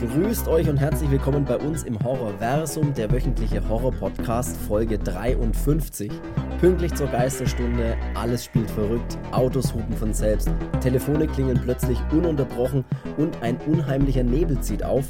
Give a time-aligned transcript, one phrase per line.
[0.00, 6.10] Grüßt euch und herzlich willkommen bei uns im Horrorversum, der wöchentliche Horror-Podcast, Folge 53.
[6.58, 10.48] Pünktlich zur Geisterstunde, alles spielt verrückt, Autos hupen von selbst,
[10.80, 12.82] Telefone klingeln plötzlich ununterbrochen
[13.18, 15.04] und ein unheimlicher Nebel zieht auf.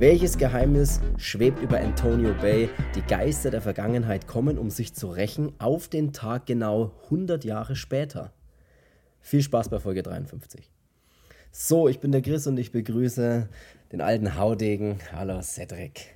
[0.00, 2.68] Welches Geheimnis schwebt über Antonio Bay?
[2.96, 7.76] Die Geister der Vergangenheit kommen, um sich zu rächen, auf den Tag genau 100 Jahre
[7.76, 8.32] später.
[9.20, 10.68] Viel Spaß bei Folge 53.
[11.54, 13.46] So, ich bin der Chris und ich begrüße
[13.92, 14.96] den alten Haudegen.
[15.12, 16.14] Hallo Cedric.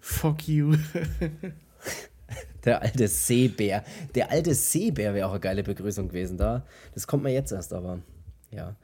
[0.00, 0.74] Fuck you.
[2.64, 3.84] der alte Seebär.
[4.14, 6.64] Der alte Seebär wäre auch eine geile Begrüßung gewesen da.
[6.94, 8.00] Das kommt mir jetzt erst, aber
[8.50, 8.76] ja.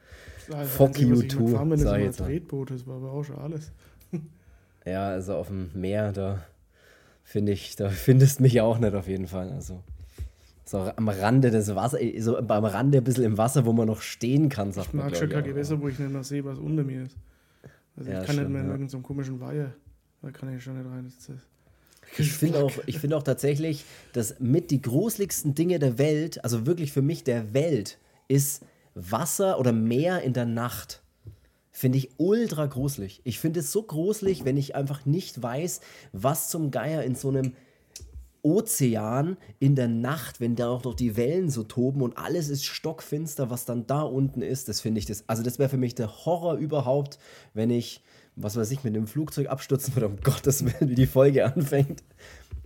[0.65, 1.49] Fuck you too.
[1.77, 3.71] Sag ich jetzt Tretboot, das war aber auch schon alles.
[4.85, 6.43] ja, also auf dem Meer, da
[7.23, 9.51] finde ich, da findest mich auch nicht auf jeden Fall.
[9.51, 9.83] Also
[10.65, 14.01] so am Rande des Wassers, so beim Rande ein bisschen im Wasser, wo man noch
[14.01, 15.05] stehen kann, sagt ich man.
[15.05, 17.15] Ich mag schon keine Gewässer, wo ich nicht mehr sehe, was unter mir ist.
[17.95, 18.73] Also ja, ich kann schon, nicht mehr in ja.
[18.73, 19.73] irgendeinem komischen Weiher.
[20.21, 21.11] Da kann ich schon nicht rein.
[22.17, 26.91] ich finde auch, find auch tatsächlich, dass mit die gruseligsten Dinge der Welt, also wirklich
[26.91, 28.63] für mich der Welt, ist
[28.95, 31.01] Wasser oder Meer in der Nacht.
[31.71, 33.21] Finde ich ultra gruselig.
[33.23, 37.29] Ich finde es so gruselig, wenn ich einfach nicht weiß, was zum Geier in so
[37.29, 37.53] einem
[38.43, 42.65] Ozean in der Nacht, wenn da auch noch die Wellen so toben und alles ist
[42.65, 45.23] stockfinster, was dann da unten ist, das finde ich das.
[45.27, 47.17] Also, das wäre für mich der Horror überhaupt,
[47.53, 48.03] wenn ich,
[48.35, 52.03] was weiß ich, mit einem Flugzeug abstürzen würde, um Gottes Willen, wie die Folge anfängt.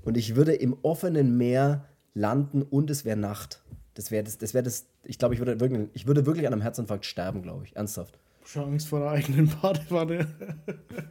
[0.03, 3.61] Und ich würde im offenen Meer landen und es wäre Nacht.
[3.93, 6.53] Das wäre das, das wäre das, ich glaube, ich würde wirklich, ich würde wirklich an
[6.53, 8.17] einem Herzinfarkt sterben, glaube ich, ernsthaft.
[8.43, 10.27] Schon Angst vor der eigenen Badewanne.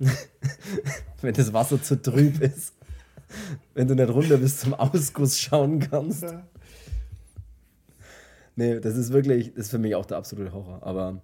[1.20, 2.75] wenn das Wasser zu trüb ist
[3.74, 6.22] wenn du nicht runter bis zum Ausguss schauen kannst.
[6.22, 6.46] Ja.
[8.56, 10.82] Nee, das ist wirklich, das ist für mich auch der absolute Horror.
[10.82, 11.20] Aber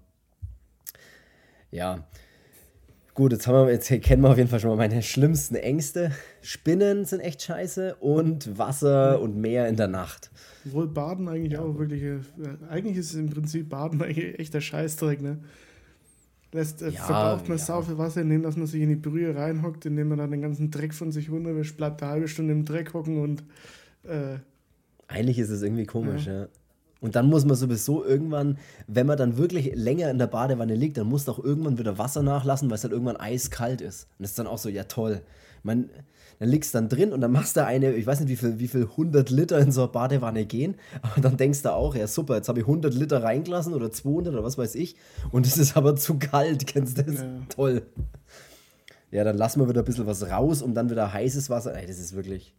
[1.70, 2.06] ja.
[3.14, 6.12] Gut, jetzt, haben wir, jetzt kennen wir auf jeden Fall schon mal meine schlimmsten Ängste.
[6.40, 10.30] Spinnen sind echt scheiße und Wasser und Meer in der Nacht.
[10.64, 11.60] Obwohl Baden eigentlich ja.
[11.60, 12.20] auch wirklich, äh,
[12.70, 15.38] eigentlich ist es im Prinzip Baden eigentlich echt der Scheißdreck, ne?
[16.52, 17.64] Lässt, äh, ja, verbraucht man ja.
[17.64, 20.42] sau viel Wasser, indem dass man sich in die Brühe reinhockt, indem man dann den
[20.42, 23.42] ganzen Dreck von sich runterwischt, bleibt eine halbe Stunde im Dreck hocken und
[24.04, 24.38] äh,
[25.08, 26.42] eigentlich ist es irgendwie komisch, ja.
[26.42, 26.48] ja.
[27.02, 30.96] Und dann muss man sowieso irgendwann, wenn man dann wirklich länger in der Badewanne liegt,
[30.96, 34.04] dann muss doch irgendwann wieder Wasser nachlassen, weil es dann irgendwann eiskalt ist.
[34.04, 35.20] Und das ist dann auch so, ja toll.
[35.64, 35.90] Man,
[36.38, 38.60] dann liegst du dann drin und dann machst du eine, ich weiß nicht, wie viel,
[38.60, 42.06] wie viel 100 Liter in so eine Badewanne gehen, aber dann denkst du auch, ja
[42.06, 44.96] super, jetzt habe ich 100 Liter reingelassen oder 200 oder was weiß ich
[45.32, 47.16] und es ist aber zu kalt, kennst du das?
[47.16, 47.40] Ja.
[47.48, 47.82] Toll.
[49.10, 51.76] Ja, dann lassen wir wieder ein bisschen was raus und dann wieder heißes Wasser.
[51.76, 52.54] Ey, das ist wirklich,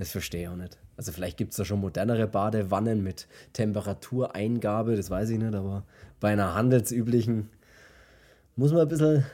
[0.00, 0.78] das verstehe ich auch nicht.
[0.96, 5.84] Also vielleicht gibt es da schon modernere Badewannen mit Temperatureingabe, das weiß ich nicht, aber
[6.18, 7.48] bei einer handelsüblichen
[8.56, 9.24] muss man ein bisschen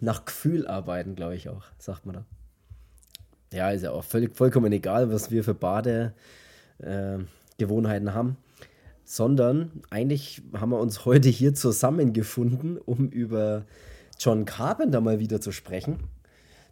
[0.00, 2.24] nach Gefühl arbeiten, glaube ich auch, sagt man da
[3.54, 8.36] ja, ist ja auch völlig, vollkommen egal, was wir für Badegewohnheiten äh, haben.
[9.04, 13.64] Sondern eigentlich haben wir uns heute hier zusammengefunden, um über
[14.18, 16.00] John Carpenter mal wieder zu sprechen.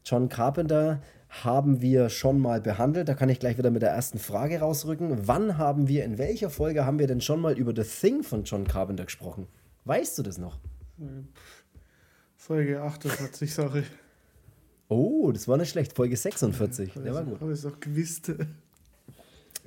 [0.04, 1.00] John Carpenter
[1.32, 3.08] haben wir schon mal behandelt.
[3.08, 5.26] Da kann ich gleich wieder mit der ersten Frage rausrücken.
[5.26, 8.44] Wann haben wir, in welcher Folge haben wir denn schon mal über The Thing von
[8.44, 9.46] John Carpenter gesprochen?
[9.86, 10.58] Weißt du das noch?
[12.36, 13.82] Folge 48, sorry.
[14.88, 15.94] Oh, das war nicht schlecht.
[15.94, 16.92] Folge 46.
[17.02, 17.40] Der war gut.
[17.40, 18.30] Habe ich auch gewusst.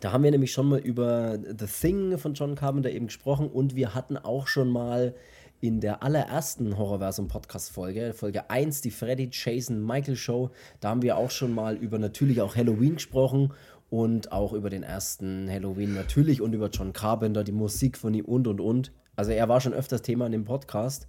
[0.01, 3.75] Da haben wir nämlich schon mal über The Thing von John Carpenter eben gesprochen und
[3.75, 5.15] wir hatten auch schon mal
[5.61, 11.31] in der allerersten Horrorversum-Podcast-Folge, Folge 1, die Freddy Jason Michael Show, da haben wir auch
[11.31, 13.53] schon mal über natürlich auch Halloween gesprochen
[13.89, 18.25] und auch über den ersten Halloween natürlich und über John Carpenter, die Musik von ihm
[18.25, 18.91] und und und.
[19.15, 21.07] Also er war schon öfters Thema in dem Podcast.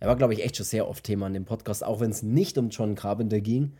[0.00, 2.22] Er war, glaube ich, echt schon sehr oft Thema in dem Podcast, auch wenn es
[2.22, 3.72] nicht um John Carpenter ging.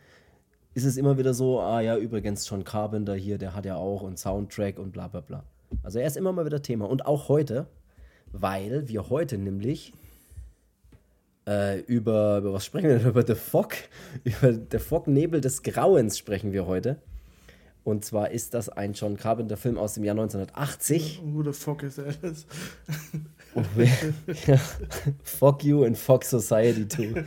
[0.73, 4.01] Ist es immer wieder so, ah ja, übrigens, John Carpenter hier, der hat ja auch
[4.01, 5.43] und Soundtrack und bla bla bla.
[5.83, 6.89] Also er ist immer mal wieder Thema.
[6.89, 7.67] Und auch heute,
[8.31, 9.93] weil wir heute nämlich
[11.49, 13.07] äh, über, über was sprechen wir denn?
[13.09, 13.73] Über The Fog,
[14.23, 16.97] über The Fog Nebel des Grauens sprechen wir heute.
[17.83, 21.21] Und zwar ist das ein John Carpenter-Film aus dem Jahr 1980.
[21.23, 22.45] Who the fuck is Alice?
[24.45, 24.57] ja.
[25.23, 27.21] Fuck you and fuck society too.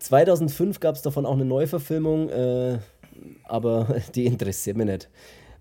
[0.00, 2.78] 2005 gab es davon auch eine Neuverfilmung, äh,
[3.44, 5.08] aber die interessiert mich nicht.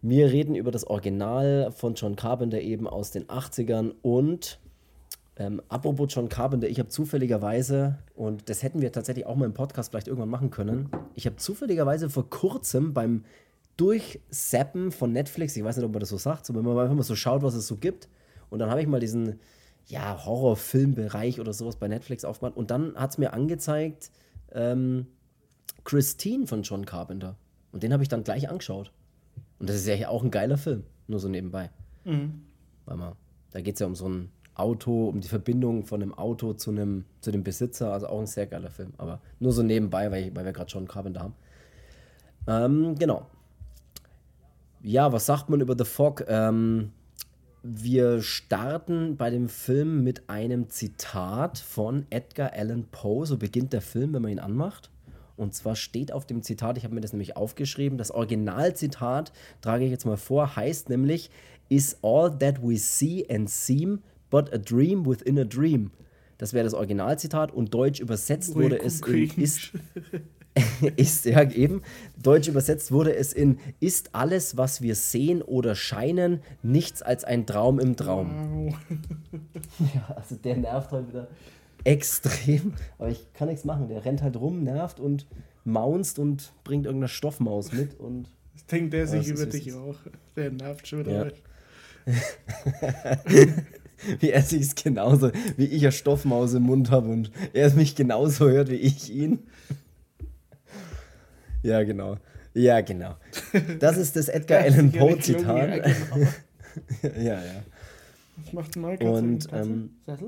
[0.01, 4.59] Wir reden über das Original von John Carpenter eben aus den 80ern und
[5.37, 9.53] ähm, apropos John Carpenter, ich habe zufälligerweise, und das hätten wir tatsächlich auch mal im
[9.53, 13.25] Podcast vielleicht irgendwann machen können, ich habe zufälligerweise vor kurzem beim
[13.77, 16.95] Durchsappen von Netflix, ich weiß nicht, ob man das so sagt, so, wenn man einfach
[16.95, 18.07] mal so schaut, was es so gibt,
[18.49, 19.39] und dann habe ich mal diesen
[19.87, 24.11] ja, Horrorfilmbereich oder sowas bei Netflix aufgemacht und dann hat es mir angezeigt,
[24.51, 25.07] ähm,
[25.83, 27.35] Christine von John Carpenter.
[27.71, 28.91] Und den habe ich dann gleich angeschaut.
[29.59, 31.71] Und das ist ja auch ein geiler Film, nur so nebenbei.
[32.05, 32.43] Mhm.
[32.85, 33.13] Weil man,
[33.51, 36.71] da geht es ja um so ein Auto, um die Verbindung von einem Auto zu
[36.71, 37.91] einem, zu dem Besitzer.
[37.91, 38.93] Also auch ein sehr geiler Film.
[38.97, 41.35] Aber nur so nebenbei, weil, weil wir gerade John Carpenter haben.
[42.47, 43.27] Ähm, genau.
[44.81, 46.25] Ja, was sagt man über The Fog?
[46.27, 46.91] Ähm,
[47.63, 53.25] wir starten bei dem Film mit einem Zitat von Edgar Allan Poe.
[53.25, 54.89] So beginnt der Film, wenn man ihn anmacht.
[55.37, 59.85] Und zwar steht auf dem Zitat, ich habe mir das nämlich aufgeschrieben, das Originalzitat, trage
[59.85, 61.31] ich jetzt mal vor, heißt nämlich,
[61.69, 64.03] Is all that we see and seem
[64.33, 65.91] but a dream within a dream.
[66.39, 69.73] Das wäre das Originalzitat und deutsch übersetzt wurde es in ist,
[70.95, 71.83] ist ja eben
[72.19, 77.45] deutsch übersetzt wurde es in ist alles was wir sehen oder scheinen nichts als ein
[77.45, 78.71] Traum im Traum.
[78.71, 78.75] Wow.
[79.93, 81.27] ja, also der nervt heute wieder
[81.83, 83.87] extrem, aber ich kann nichts machen.
[83.87, 85.27] Der rennt halt rum, nervt und
[85.63, 89.97] maunzt und bringt irgendeine Stoffmaus mit und das denkt der sich über dich auch.
[90.35, 91.27] Der nervt schon wieder.
[91.27, 91.33] Ja.
[94.19, 98.49] wie er sich genauso, wie ich eine Stoffmaus im Mund habe und er mich genauso
[98.49, 99.39] hört wie ich ihn.
[101.65, 102.17] Ja, genau.
[102.53, 103.15] Ja, genau.
[103.79, 105.69] Das ist das Edgar Allan Poe Zitat.
[105.69, 106.27] Ja, genau.
[107.15, 107.63] ja, ja.
[108.35, 109.91] Was macht mal Und ähm?
[110.05, 110.19] Was?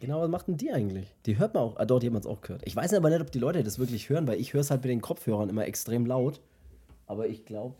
[0.00, 1.14] Genau, was macht denn die eigentlich?
[1.26, 1.76] Die hört man auch.
[1.76, 2.62] Ah, dort jemand auch gehört.
[2.64, 4.82] Ich weiß aber nicht, ob die Leute das wirklich hören, weil ich höre es halt
[4.82, 6.40] mit den Kopfhörern immer extrem laut.
[7.06, 7.74] Aber ich glaube,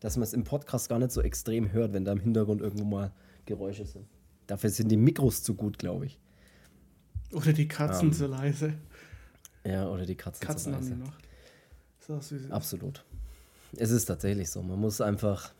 [0.00, 2.84] dass man es im Podcast gar nicht so extrem hört, wenn da im Hintergrund irgendwo
[2.84, 3.12] mal
[3.46, 4.06] Geräusche sind.
[4.46, 6.18] Dafür sind die Mikros zu gut, glaube ich.
[7.32, 8.74] Oder die Katzen um, ähm, zu leise.
[9.64, 10.90] Ja, oder die Katzen, Katzen zu leise.
[10.92, 12.20] Haben die noch.
[12.20, 13.04] So Absolut.
[13.76, 14.62] Es ist tatsächlich so.
[14.62, 15.52] Man muss einfach,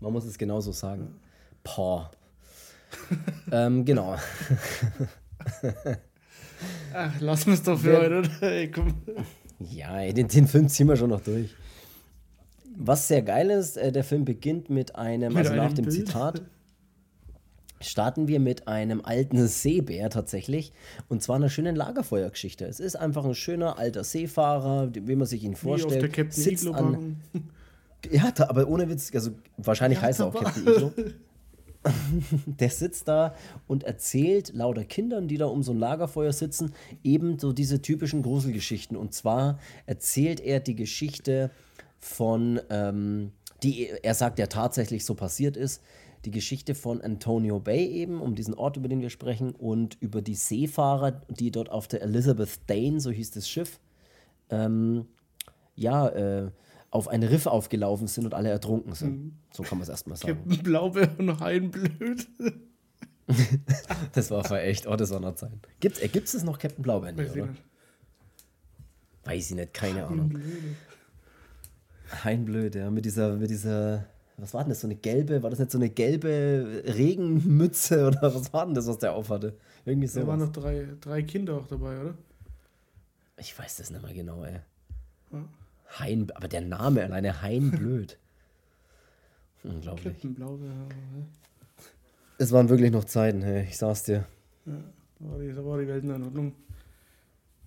[0.00, 1.14] man muss es genauso sagen.
[1.62, 2.10] Boah.
[3.52, 4.16] ähm, genau.
[6.92, 8.42] Ach, lass uns doch für heute, oder?
[8.50, 8.94] Ey, komm.
[9.60, 11.54] Ja, ey, den, den Film ziehen wir schon noch durch.
[12.80, 16.06] Was sehr geil ist, äh, der Film beginnt mit einem, mit also nach dem Bild?
[16.06, 16.42] Zitat,
[17.80, 20.72] starten wir mit einem alten Seebär tatsächlich.
[21.08, 22.64] Und zwar einer schönen Lagerfeuergeschichte.
[22.66, 25.90] Es ist einfach ein schöner alter Seefahrer, wie man sich ihn vorstellt.
[25.90, 27.16] Wie auf der Captain sitzt Iglo an,
[28.12, 30.92] Ja, da, aber ohne Witz, also wahrscheinlich ja, heißt er auch Captain Iglo.
[32.46, 33.34] der sitzt da
[33.66, 36.72] und erzählt lauter Kindern, die da um so ein Lagerfeuer sitzen,
[37.02, 38.96] eben so diese typischen Gruselgeschichten.
[38.96, 41.50] Und zwar erzählt er die Geschichte
[41.98, 45.82] von, ähm, die er sagt, der tatsächlich so passiert ist,
[46.24, 50.20] die Geschichte von Antonio Bay eben, um diesen Ort, über den wir sprechen, und über
[50.20, 53.78] die Seefahrer, die dort auf der Elizabeth Dane, so hieß das Schiff,
[54.50, 55.06] ähm,
[55.76, 56.50] ja, äh,
[56.90, 59.10] auf ein Riff aufgelaufen sind und alle ertrunken sind.
[59.10, 59.32] Mhm.
[59.52, 60.38] So kann man es erstmal sagen.
[60.38, 62.26] Captain Blaubeer und Hainblöd.
[64.12, 65.52] das war für echt, oh, das war noch Zeit.
[65.80, 67.44] Gibt äh, es noch Captain Blaubeer nicht, Weiß oder?
[67.44, 67.62] Ich nicht.
[69.24, 70.30] Weiß ich nicht, keine Ahnung.
[70.30, 70.76] Blöde.
[72.24, 74.06] Heinblöd, ja, mit dieser, mit dieser,
[74.36, 78.22] was war denn das, so eine gelbe, war das nicht so eine gelbe Regenmütze oder
[78.22, 79.54] was war denn das, was der aufhatte?
[79.84, 80.20] Irgendwie so.
[80.20, 82.14] Da waren noch drei, drei Kinder auch dabei, oder?
[83.36, 84.60] Ich weiß das nicht mehr genau, ey.
[85.32, 85.44] Ja.
[85.98, 88.18] Hein, aber der Name alleine Heinblöd.
[89.64, 90.16] Unglaublich.
[92.38, 94.24] Es waren wirklich noch Zeiten, hey, ich sag's dir.
[94.66, 94.72] Ja,
[95.18, 96.54] da war die, da war die Welt in Ordnung.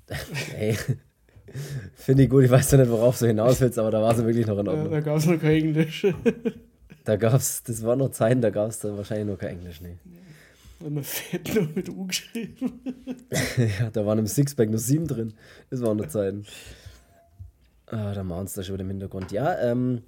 [0.56, 0.77] Ey,
[1.96, 4.25] Finde ich gut, ich weiß ja nicht, worauf du hinaus willst, aber da war sie
[4.25, 4.91] wirklich noch in Ordnung.
[4.91, 6.08] Ja, da gab es noch kein Englisch.
[7.05, 9.98] da gab's, das waren noch Zeiten, da gab es dann wahrscheinlich noch kein Englisch, nee.
[10.86, 12.81] Immer fett nur mit U geschrieben.
[13.79, 15.34] ja, da waren im Sixpack nur sieben drin.
[15.70, 16.46] Das waren noch Zeiten.
[17.86, 19.31] Ah, der Monster schon wieder im Hintergrund.
[19.31, 20.01] Ja, ähm,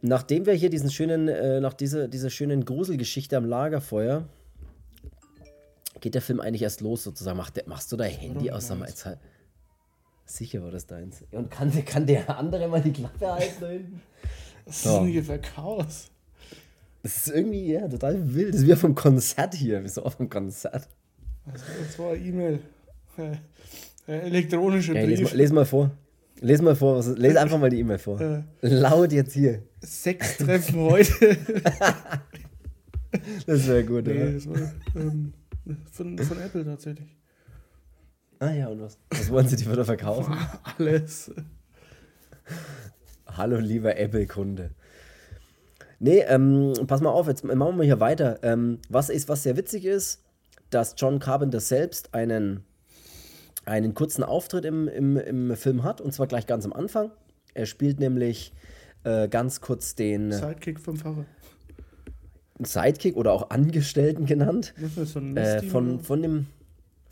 [0.00, 4.24] nachdem wir hier diesen schönen, äh, nach dieser, dieser schönen Gruselgeschichte am Lagerfeuer,
[6.00, 7.36] geht der Film eigentlich erst los sozusagen.
[7.36, 8.68] Mach, machst du dein Handy aus?
[8.68, 9.18] Sag mal, jetzt halt.
[10.26, 11.24] Sicher war das deins.
[11.30, 14.02] Und kann, kann der andere mal die Klappe halten da hinten?
[14.64, 16.10] Was ist denn hier für Chaos?
[17.04, 18.52] Das ist irgendwie, ja, total wild.
[18.52, 19.82] Das ist wie vom Konzert hier.
[19.84, 20.88] Wieso auf dem Konzert?
[21.52, 22.58] Das war E-Mail.
[23.16, 23.36] Äh,
[24.06, 25.32] elektronische ja, Brief.
[25.32, 25.92] Les mal, vor.
[26.40, 26.96] Les mal vor.
[26.96, 28.20] Was, les einfach mal die E-Mail vor.
[28.20, 29.62] Äh, Laut jetzt hier.
[29.80, 31.36] Sechs Treffen heute.
[33.46, 34.32] das wäre gut, nee, oder?
[34.32, 34.56] Das war,
[34.96, 35.32] ähm,
[35.92, 37.16] von, von Apple tatsächlich.
[38.38, 38.98] Ah ja, und was?
[39.10, 40.36] Was wollen Sie die wieder verkaufen?
[40.78, 41.32] Alles.
[43.26, 44.70] Hallo, lieber Apple-Kunde.
[45.98, 48.38] Nee, ähm, pass mal auf, jetzt machen wir hier weiter.
[48.42, 50.22] Ähm, was ist, was sehr witzig ist,
[50.68, 52.64] dass John Carpenter selbst einen,
[53.64, 57.12] einen kurzen Auftritt im, im, im Film hat, und zwar gleich ganz am Anfang.
[57.54, 58.52] Er spielt nämlich
[59.04, 61.24] äh, ganz kurz den Sidekick vom Pfarrer.
[62.58, 64.74] Sidekick oder auch Angestellten genannt.
[65.04, 66.46] So äh, von, von dem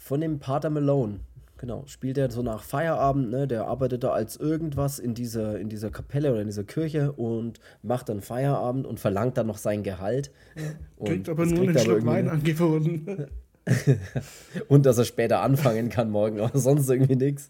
[0.05, 1.21] Von dem Pater Malone.
[1.57, 3.49] Genau, spielt er so nach Feierabend, ne?
[3.49, 7.59] Der arbeitet da als irgendwas in dieser, in dieser Kapelle oder in dieser Kirche und
[7.83, 10.31] macht dann Feierabend und verlangt dann noch sein Gehalt.
[10.57, 13.29] Ja, kriegt aber nur einen Schluck Wein angeboten.
[14.69, 17.49] und dass er später anfangen kann morgen, aber sonst irgendwie nichts.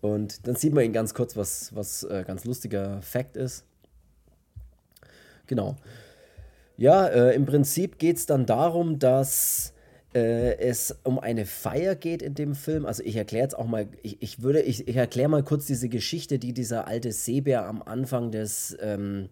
[0.00, 3.64] Und dann sieht man ihn ganz kurz, was, was äh, ganz lustiger Fakt ist.
[5.46, 5.76] Genau.
[6.76, 9.74] Ja, äh, im Prinzip geht es dann darum, dass
[10.14, 12.86] äh, es um eine Feier geht in dem Film.
[12.86, 15.88] Also ich erkläre jetzt auch mal, ich, ich würde, ich, ich erkläre mal kurz diese
[15.88, 19.28] Geschichte, die dieser alte Seebär am Anfang des, ähm,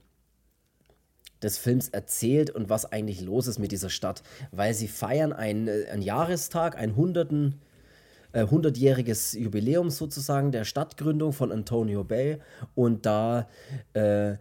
[1.43, 4.23] des Films erzählt und was eigentlich los ist mit dieser Stadt.
[4.53, 7.61] Weil sie feiern einen, äh, einen Jahrestag, ein hunderten,
[8.33, 12.39] äh, 100-jähriges Jubiläum sozusagen der Stadtgründung von Antonio Bay
[12.75, 13.49] und da
[13.95, 14.37] äh,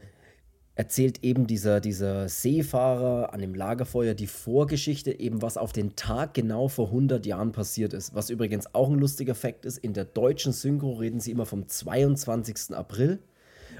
[0.77, 6.36] erzählt eben dieser, dieser Seefahrer an dem Lagerfeuer die Vorgeschichte, eben was auf den Tag
[6.36, 8.13] genau vor 100 Jahren passiert ist.
[8.13, 11.67] Was übrigens auch ein lustiger Fakt ist, in der deutschen Synchro reden sie immer vom
[11.67, 12.75] 22.
[12.75, 13.19] April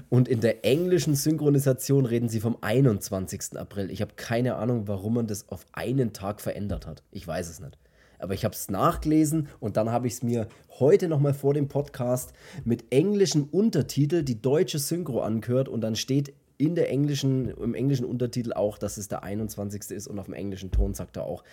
[0.08, 3.56] und in der englischen Synchronisation reden sie vom 21.
[3.56, 3.92] April.
[3.92, 7.04] Ich habe keine Ahnung, warum man das auf einen Tag verändert hat.
[7.12, 7.78] Ich weiß es nicht.
[8.18, 10.48] Aber ich habe es nachgelesen und dann habe ich es mir
[10.80, 12.32] heute nochmal vor dem Podcast
[12.64, 18.04] mit englischem Untertitel die deutsche Synchro angehört und dann steht in der englischen, im englischen
[18.04, 19.90] Untertitel auch, dass es der 21.
[19.90, 21.44] ist und auf dem englischen Ton sagt er auch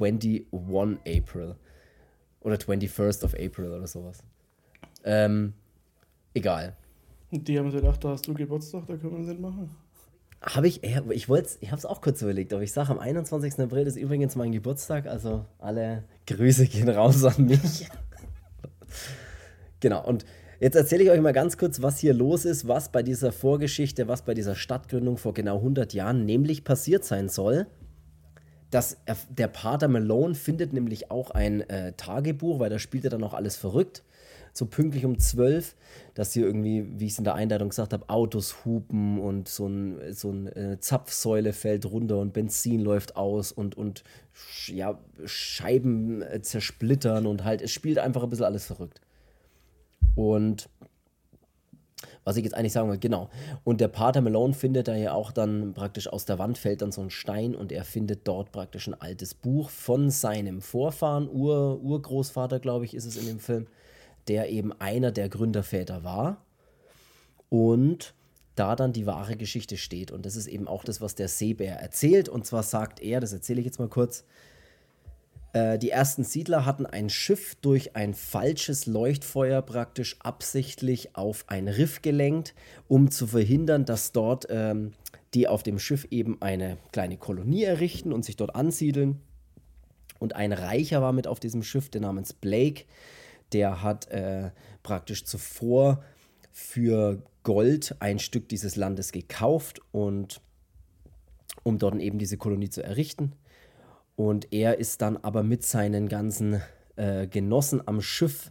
[0.00, 0.46] 21
[1.06, 1.56] April.
[2.40, 4.22] Oder 21st of April oder sowas.
[5.04, 5.52] Ähm,
[6.32, 6.74] egal.
[7.30, 9.70] Die haben sich gedacht, da hast du Geburtstag, da können wir es nicht machen.
[10.40, 13.58] Habe ich, ich wollte ich habe es auch kurz überlegt, aber ich sage, am 21.
[13.58, 17.86] April ist übrigens mein Geburtstag, also alle Grüße gehen raus an mich.
[19.80, 20.24] genau, und
[20.60, 24.08] Jetzt erzähle ich euch mal ganz kurz, was hier los ist, was bei dieser Vorgeschichte,
[24.08, 27.66] was bei dieser Stadtgründung vor genau 100 Jahren nämlich passiert sein soll.
[28.70, 28.98] Das,
[29.30, 33.32] der Pater Malone findet nämlich auch ein äh, Tagebuch, weil da spielt er dann auch
[33.32, 34.04] alles verrückt.
[34.52, 35.76] So pünktlich um 12,
[36.12, 39.66] dass hier irgendwie, wie ich es in der Einleitung gesagt habe, Autos hupen und so
[39.66, 44.04] ein, so ein äh, Zapfsäule fällt runter und Benzin läuft aus und, und
[44.66, 49.00] ja, Scheiben äh, zersplittern und halt, es spielt einfach ein bisschen alles verrückt.
[50.14, 50.68] Und
[52.24, 53.30] was ich jetzt eigentlich sagen will, genau.
[53.64, 56.92] Und der Pater Malone findet da ja auch dann praktisch aus der Wand fällt dann
[56.92, 61.80] so ein Stein und er findet dort praktisch ein altes Buch von seinem Vorfahren, Ur,
[61.82, 63.66] Urgroßvater, glaube ich, ist es in dem Film,
[64.28, 66.44] der eben einer der Gründerväter war.
[67.48, 68.14] Und
[68.54, 70.10] da dann die wahre Geschichte steht.
[70.10, 72.28] Und das ist eben auch das, was der Seebär erzählt.
[72.28, 74.24] Und zwar sagt er, das erzähle ich jetzt mal kurz,
[75.52, 81.68] äh, die ersten Siedler hatten ein Schiff durch ein falsches Leuchtfeuer praktisch absichtlich auf ein
[81.68, 82.54] Riff gelenkt,
[82.88, 84.92] um zu verhindern, dass dort ähm,
[85.34, 89.20] die auf dem Schiff eben eine kleine Kolonie errichten und sich dort ansiedeln.
[90.18, 92.84] Und ein Reicher war mit auf diesem Schiff, der namens Blake,
[93.52, 94.50] der hat äh,
[94.82, 96.04] praktisch zuvor
[96.52, 100.40] für Gold ein Stück dieses Landes gekauft und
[101.62, 103.32] um dort eben diese Kolonie zu errichten.
[104.20, 106.60] Und er ist dann aber mit seinen ganzen
[106.96, 108.50] äh, Genossen am Schiff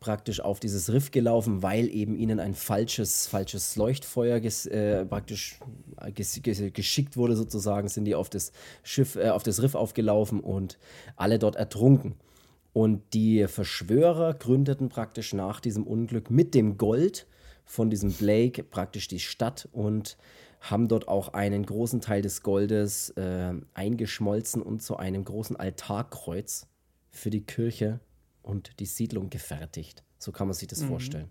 [0.00, 5.60] praktisch auf dieses Riff gelaufen, weil eben ihnen ein falsches, falsches Leuchtfeuer ges, äh, praktisch
[6.14, 10.40] ges, ges, geschickt wurde, sozusagen, sind die auf das Schiff, äh, auf das Riff aufgelaufen
[10.40, 10.78] und
[11.16, 12.14] alle dort ertrunken.
[12.72, 17.26] Und die Verschwörer gründeten praktisch nach diesem Unglück mit dem Gold
[17.66, 20.16] von diesem Blake praktisch die Stadt und
[20.70, 26.66] haben dort auch einen großen Teil des Goldes äh, eingeschmolzen und zu einem großen Altarkreuz
[27.10, 28.00] für die Kirche
[28.42, 30.02] und die Siedlung gefertigt.
[30.18, 30.88] So kann man sich das mhm.
[30.88, 31.28] vorstellen.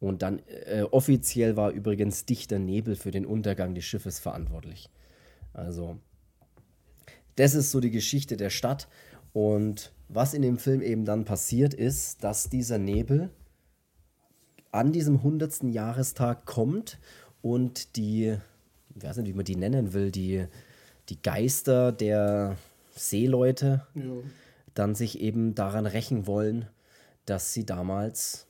[0.00, 4.88] Und dann äh, offiziell war übrigens dichter Nebel für den Untergang des Schiffes verantwortlich.
[5.52, 5.98] Also,
[7.36, 8.88] das ist so die Geschichte der Stadt.
[9.34, 13.30] Und was in dem Film eben dann passiert ist, dass dieser Nebel
[14.72, 15.64] an diesem 100.
[15.64, 16.98] Jahrestag kommt
[17.44, 18.34] und die,
[18.96, 20.46] ich weiß nicht, wie man die nennen will, die,
[21.10, 22.56] die Geister der
[22.96, 24.02] Seeleute ja.
[24.72, 26.66] dann sich eben daran rächen wollen,
[27.26, 28.46] dass sie damals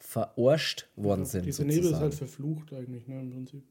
[0.00, 1.46] verarscht worden ja, sind.
[1.46, 3.62] Dieser Nebel ist halt verflucht eigentlich, ne, im Prinzip.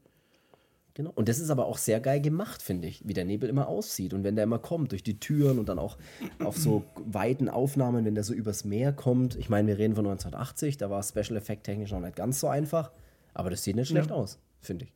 [0.93, 1.11] Genau.
[1.13, 4.13] Und das ist aber auch sehr geil gemacht, finde ich, wie der Nebel immer aussieht.
[4.13, 5.97] Und wenn der immer kommt, durch die Türen und dann auch
[6.39, 9.35] auf so weiten Aufnahmen, wenn der so übers Meer kommt.
[9.35, 12.47] Ich meine, wir reden von 1980, da war Special Effect technisch noch nicht ganz so
[12.47, 12.91] einfach.
[13.33, 14.15] Aber das sieht nicht schlecht ja.
[14.15, 14.93] aus, finde ich.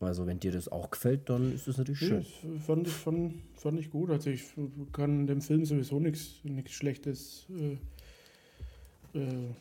[0.00, 2.26] Also, wenn dir das auch gefällt, dann ist das natürlich ja, schön.
[2.54, 4.10] Das fand ich, fand, fand ich gut.
[4.10, 4.42] Also, ich
[4.92, 7.46] kann dem Film sowieso nichts Schlechtes
[9.14, 9.54] äh, äh,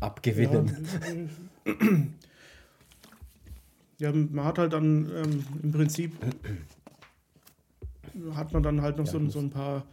[0.00, 0.86] abgewinnen.
[3.98, 6.12] Ja, ja, man hat halt dann ähm, im Prinzip
[8.34, 9.84] hat man dann halt noch ja, so, so ein paar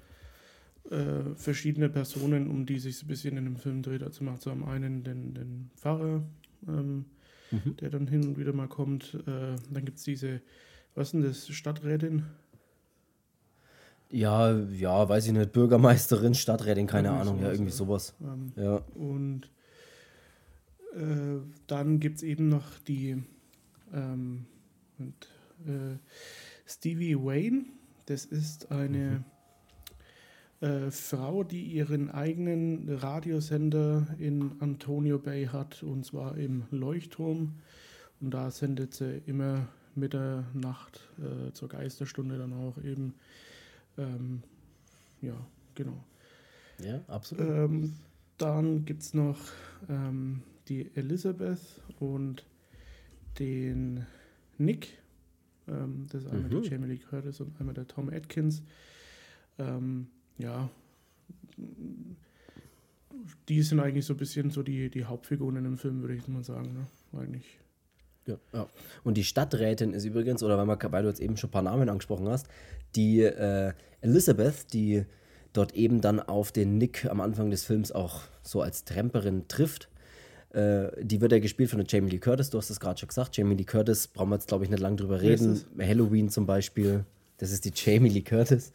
[0.90, 4.04] äh, verschiedene Personen, um die sich ein bisschen in dem Film dreht.
[4.04, 6.24] Also macht so am einen den, den Pfarrer,
[6.68, 7.06] ähm,
[7.52, 7.78] mhm.
[7.78, 9.14] der dann hin und wieder mal kommt.
[9.28, 10.42] Äh, dann gibt es diese,
[10.96, 12.24] was ist denn das, Stadträtin?
[14.10, 18.14] Ja, ja, weiß ich nicht, Bürgermeisterin, Stadträtin, keine irgendwie Ahnung, sowas, ja, irgendwie sowas.
[18.22, 18.76] Ähm, ja.
[18.96, 19.50] Und
[20.94, 23.24] äh, dann gibt es eben noch die
[23.94, 24.46] ähm,
[25.00, 25.28] und,
[25.66, 25.98] äh,
[26.66, 27.66] Stevie Wayne.
[28.06, 29.26] Das ist eine mhm.
[30.62, 37.54] Äh, Frau, die ihren eigenen Radiosender in Antonio Bay hat, und zwar im Leuchtturm.
[38.20, 43.14] Und da sendet sie immer Mitternacht äh, zur Geisterstunde dann auch eben
[43.98, 44.42] ähm,
[45.22, 45.36] ja,
[45.76, 46.04] genau.
[46.80, 47.48] Ja, absolut.
[47.48, 47.94] Ähm,
[48.38, 49.38] dann gibt es noch
[49.90, 51.60] ähm, die Elizabeth
[52.00, 52.46] und
[53.40, 54.06] den
[54.58, 54.98] Nick.
[55.68, 56.62] Ähm, das ist einmal mhm.
[56.62, 58.64] die Jamie Lee Curtis und einmal der Tom Atkins.
[59.60, 60.08] Ähm,
[60.38, 60.70] ja,
[63.48, 66.28] die sind eigentlich so ein bisschen so die, die Hauptfiguren in dem Film, würde ich
[66.28, 66.74] mal sagen.
[66.74, 67.20] Ne?
[67.20, 67.60] Eigentlich.
[68.26, 68.68] Ja, ja.
[69.04, 71.62] Und die Stadträtin ist übrigens, oder weil, man, weil du jetzt eben schon ein paar
[71.62, 72.48] Namen angesprochen hast,
[72.96, 75.06] die äh, Elizabeth, die
[75.54, 79.90] dort eben dann auf den Nick am Anfang des Films auch so als Tramperin trifft.
[80.52, 83.08] Äh, die wird ja gespielt von der Jamie Lee Curtis, du hast es gerade schon
[83.08, 83.36] gesagt.
[83.38, 85.62] Jamie Lee Curtis, brauchen wir jetzt glaube ich nicht lange drüber reden.
[85.80, 87.06] Halloween zum Beispiel,
[87.38, 88.72] das ist die Jamie Lee Curtis.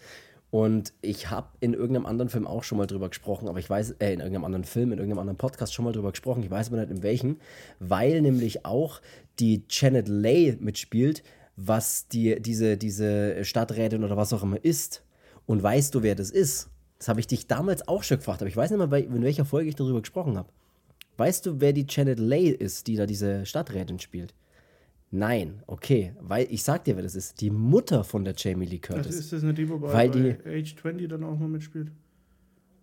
[0.51, 3.93] Und ich habe in irgendeinem anderen Film auch schon mal drüber gesprochen, aber ich weiß,
[3.99, 6.69] äh, in irgendeinem anderen Film, in irgendeinem anderen Podcast schon mal drüber gesprochen, ich weiß
[6.69, 7.39] aber nicht in welchem,
[7.81, 9.01] weil nämlich auch
[9.39, 11.23] die Janet Leigh mitspielt,
[11.57, 15.03] was die, diese, diese Stadträtin oder was auch immer ist.
[15.47, 16.71] Und weißt du, wer das ist?
[16.99, 19.45] Das habe ich dich damals auch schon gefragt, aber ich weiß nicht mehr, in welcher
[19.45, 20.49] Folge ich darüber gesprochen habe.
[21.17, 24.35] Weißt du, wer die Janet Leigh ist, die da diese Stadträtin spielt?
[25.11, 27.41] Nein, okay, weil ich sag dir, wer das ist.
[27.41, 29.07] Die Mutter von der Jamie Lee Curtis.
[29.07, 31.93] Also ist das nicht die, wobei weil die, Age 20 dann auch mal mitspielt?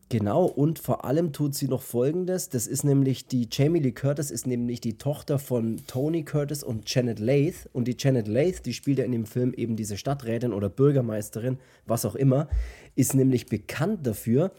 [0.10, 2.50] Genau, und vor allem tut sie noch Folgendes.
[2.50, 6.94] Das ist nämlich die Jamie Lee Curtis ist nämlich die Tochter von Tony Curtis und
[6.94, 7.68] Janet Lath.
[7.74, 11.58] Und die Janet Lath, die spielt ja in dem Film eben diese Stadträtin oder Bürgermeisterin,
[11.88, 12.48] was auch immer,
[12.96, 14.52] ist nämlich bekannt dafür.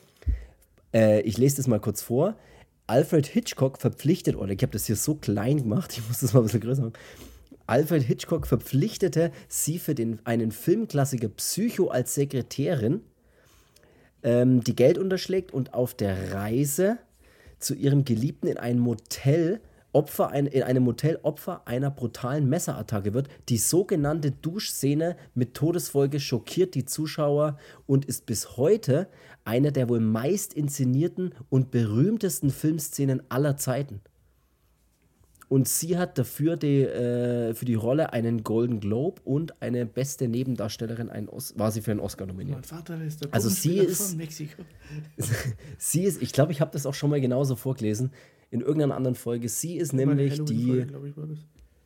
[0.93, 2.37] Äh, ich lese das mal kurz vor.
[2.87, 6.41] Alfred Hitchcock verpflichtet, oder ich habe das hier so klein gemacht, ich muss das mal
[6.41, 6.95] ein bisschen größer machen.
[7.67, 13.01] Alfred Hitchcock verpflichtete sie für den, einen Filmklassiker Psycho als Sekretärin
[14.23, 16.99] ähm, die Geld unterschlägt und auf der Reise
[17.59, 19.61] zu ihrem Geliebten in ein Motel
[19.93, 23.29] Opfer ein, in einem Motel Opfer einer brutalen Messerattacke wird.
[23.49, 29.09] Die sogenannte Duschszene mit Todesfolge schockiert die Zuschauer und ist bis heute
[29.45, 34.01] eine der wohl meist inszenierten und berühmtesten Filmszenen aller Zeiten.
[35.49, 40.29] Und sie hat dafür die, äh, für die Rolle einen Golden Globe und eine beste
[40.29, 42.57] Nebendarstellerin einen Os war sie für einen Oscar nominiert.
[42.57, 44.63] Mein Vater ist der also sie ist, von Mexiko.
[45.79, 48.11] sie ist, ich glaube, ich habe das auch schon mal genauso vorgelesen
[48.51, 49.49] in irgendeiner anderen Folge.
[49.49, 50.87] Sie ist nämlich die.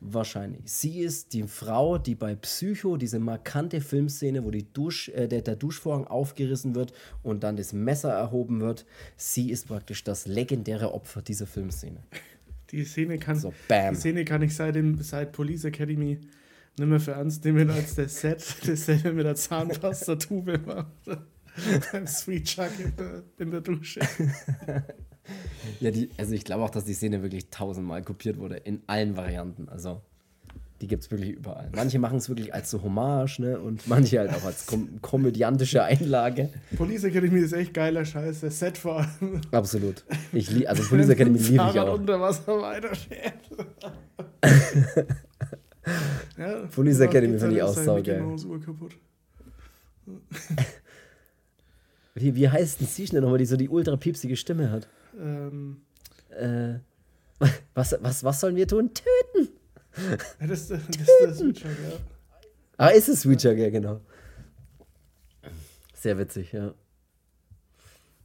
[0.01, 0.61] Wahrscheinlich.
[0.71, 5.41] Sie ist die Frau, die bei Psycho diese markante Filmszene, wo die Dusch, äh, der,
[5.41, 8.85] der Duschvorhang aufgerissen wird und dann das Messer erhoben wird.
[9.17, 12.01] Sie ist praktisch das legendäre Opfer dieser Filmszene.
[12.71, 16.19] Die Szene kann, so, die Szene kann ich seit, dem, seit Police Academy
[16.77, 21.19] nicht mehr für ernst nehmen, als der Set dasselbe mit der Zahnpasta-Tube macht.
[21.91, 23.99] Beim Sweet Chuck in der, in der Dusche.
[25.79, 29.17] ja, die, also ich glaube auch, dass die Szene wirklich tausendmal kopiert wurde, in allen
[29.17, 29.67] Varianten.
[29.67, 30.01] Also
[30.81, 31.69] die gibt es wirklich überall.
[31.75, 33.59] Manche machen es wirklich als so Hommage, ne?
[33.59, 36.49] Und manche halt auch als kom komödiantische Einlage.
[36.77, 39.41] Police Academy ist echt geiler Scheiß, der Set vor allem.
[39.51, 40.05] Absolut.
[40.31, 41.93] Ich lieb, also Police Academy liebe ich auch.
[41.93, 43.33] unter Wasser weiterfährt.
[46.37, 48.23] ja, Police Academy finde ich auch saugeil.
[52.15, 54.87] wie, wie heißt denn sie schnell nochmal, die so die ultra piepsige Stimme hat?
[55.19, 55.81] Ähm.
[56.29, 56.75] Äh,
[57.73, 58.91] was, was, was sollen wir tun?
[58.93, 59.58] Töten!
[60.39, 61.97] Das, das, das ist der Switcher, ja.
[62.77, 64.01] Ah, ist es Switcher, ja, genau.
[65.93, 66.73] Sehr witzig, ja.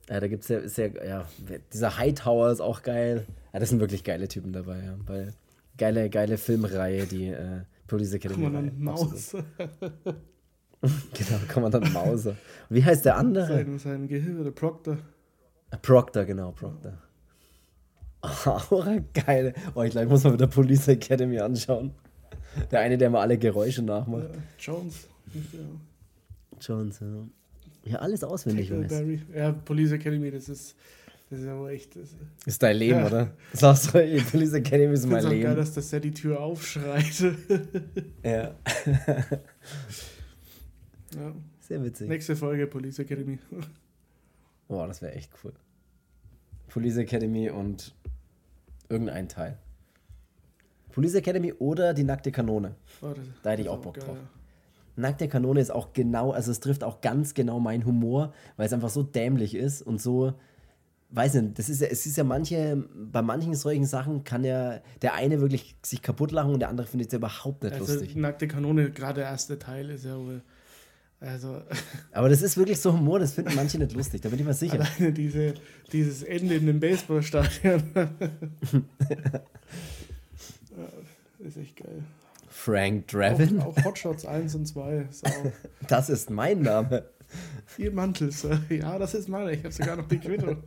[0.08, 1.28] Ja, da gibt es sehr, sehr, ja,
[1.72, 3.26] dieser Hightower ist auch geil.
[3.52, 4.96] Ja, das sind wirklich geile Typen dabei, ja.
[5.06, 5.34] Weil
[5.76, 8.44] geile, geile Filmreihe, die äh, Police Academy.
[8.44, 9.44] Kommandant Mause.
[10.80, 12.36] genau, Kommandant Mause.
[12.68, 13.46] Und wie heißt der andere?
[13.46, 14.98] Sein, sein Gehilfe, der Proctor.
[15.82, 16.98] Proctor, genau, Proctor.
[18.70, 19.54] Aura, geil.
[19.74, 21.92] Oh, ich glaube, ich muss mal wieder Police Academy anschauen.
[22.70, 24.24] Der eine, der mal alle Geräusche nachmacht.
[24.32, 25.08] Ja, Jones.
[25.34, 25.60] Ja.
[26.60, 27.06] Jones, ja.
[27.84, 28.70] Ja, alles auswendig.
[28.70, 29.04] Weiß.
[29.34, 30.74] Ja, Police Academy, das ist,
[31.28, 31.94] das ist aber echt.
[31.96, 32.14] Das
[32.46, 33.06] ist dein Leben, ja.
[33.06, 33.30] oder?
[33.52, 35.42] Sagst du, Police Academy ist mein Leben.
[35.42, 37.20] geil, dass das ja die Tür aufschreit.
[38.22, 38.54] ja.
[41.14, 41.34] ja.
[41.60, 42.08] Sehr witzig.
[42.08, 43.38] Nächste Folge Police Academy.
[44.68, 45.52] Boah, das wäre echt cool.
[46.68, 47.94] Police Academy und
[48.88, 49.58] irgendein Teil.
[50.92, 52.76] Police Academy oder die nackte Kanone.
[53.02, 54.16] Oh, das, da hätte ich auch Bock geil, drauf.
[54.16, 54.28] Ja.
[54.96, 58.72] Nackte Kanone ist auch genau, also es trifft auch ganz genau meinen Humor, weil es
[58.72, 60.34] einfach so dämlich ist und so,
[61.10, 64.80] weiß nicht, das ist ja, es ist ja manche, bei manchen solchen Sachen kann ja
[65.02, 67.92] der eine wirklich sich kaputt lachen und der andere findet es ja überhaupt nicht also,
[67.92, 68.14] lustig.
[68.14, 70.42] Nackte Kanone, gerade der erste Teil ist ja wohl.
[71.20, 71.62] Also.
[72.12, 74.54] Aber das ist wirklich so Humor, das finden manche nicht lustig, da bin ich mir
[74.54, 74.80] sicher.
[74.80, 75.54] Alleine diese,
[75.92, 77.82] dieses Ende in dem Baseballstadion.
[81.38, 82.02] ist echt geil.
[82.48, 83.60] Frank Draven.
[83.60, 85.06] Auch, auch Hotshots 1 und 2.
[85.10, 85.24] Ist
[85.88, 87.04] das ist mein Name.
[87.66, 88.46] Vier Mantels.
[88.68, 89.52] Ja, das ist meine.
[89.52, 90.62] Ich habe sogar noch die Quittung.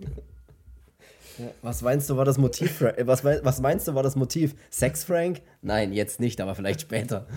[1.61, 2.81] Was meinst du, war das Motiv?
[2.81, 4.55] Äh, was, was meinst du, war das Motiv?
[4.69, 5.41] Sex, Frank?
[5.61, 7.27] Nein, jetzt nicht, aber vielleicht später.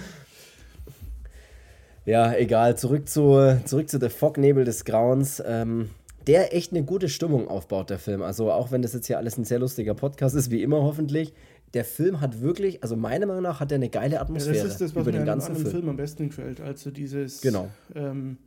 [2.04, 2.76] Ja, egal.
[2.76, 5.42] Zurück zu, zurück zu der Fognebel des Grauens.
[5.44, 5.90] Ähm,
[6.26, 8.22] der echt eine gute Stimmung aufbaut, der Film.
[8.22, 11.32] Also, auch wenn das jetzt hier alles ein sehr lustiger Podcast ist, wie immer hoffentlich,
[11.74, 14.56] der Film hat wirklich, also meiner Meinung nach, hat er eine geile Atmosphäre.
[14.56, 15.70] Ja, das ist das, was über mir den ganzen Film.
[15.70, 16.60] Film am besten gefällt.
[16.60, 17.40] Also dieses.
[17.40, 17.70] Genau.
[17.94, 18.38] Ähm,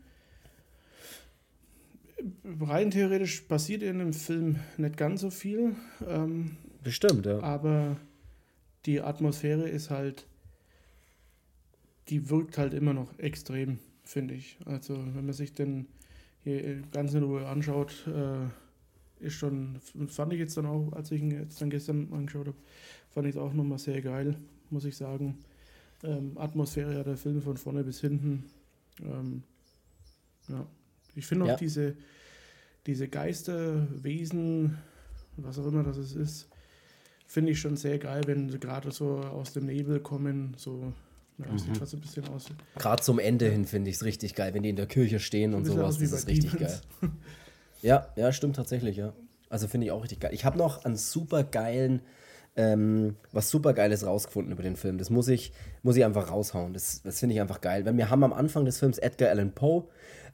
[2.62, 5.76] rein theoretisch passiert in dem Film nicht ganz so viel.
[6.08, 7.40] Ähm, Bestimmt, ja.
[7.42, 7.98] Aber
[8.86, 10.26] die Atmosphäre ist halt.
[12.10, 14.58] Die wirkt halt immer noch extrem, finde ich.
[14.66, 15.88] Also, wenn man sich den
[16.44, 21.22] hier ganz in Ruhe anschaut, äh, ist schon, fand ich jetzt dann auch, als ich
[21.22, 22.58] ihn jetzt dann gestern angeschaut habe,
[23.14, 24.36] Fand ich auch nochmal sehr geil,
[24.72, 25.38] muss ich sagen.
[26.04, 28.46] Ähm, Atmosphäre hat der Film von vorne bis hinten.
[29.04, 29.44] Ähm,
[30.48, 30.66] ja.
[31.14, 31.56] Ich finde auch ja.
[31.56, 31.96] diese,
[32.88, 34.80] diese Geisterwesen,
[35.38, 36.50] was auch immer das ist,
[37.28, 40.92] finde ich schon sehr geil, wenn sie gerade so aus dem Nebel kommen, so
[41.38, 41.58] ja, mhm.
[41.58, 42.46] sieht fast ein bisschen aus.
[42.78, 45.54] Gerade zum Ende hin finde ich es richtig geil, wenn die in der Kirche stehen
[45.54, 45.98] und sowas.
[45.98, 46.82] Das ist richtig Demons.
[47.02, 47.12] geil.
[47.82, 49.14] ja, ja, stimmt tatsächlich, ja.
[49.50, 50.32] Also finde ich auch richtig geil.
[50.34, 52.02] Ich habe noch einen super geilen
[52.56, 54.98] ähm, was super Geiles rausgefunden über den Film.
[54.98, 56.74] Das muss ich, muss ich einfach raushauen.
[56.74, 57.86] Das, das finde ich einfach geil.
[57.86, 59.86] Weil wir haben am Anfang des Films Edgar Allan Poe,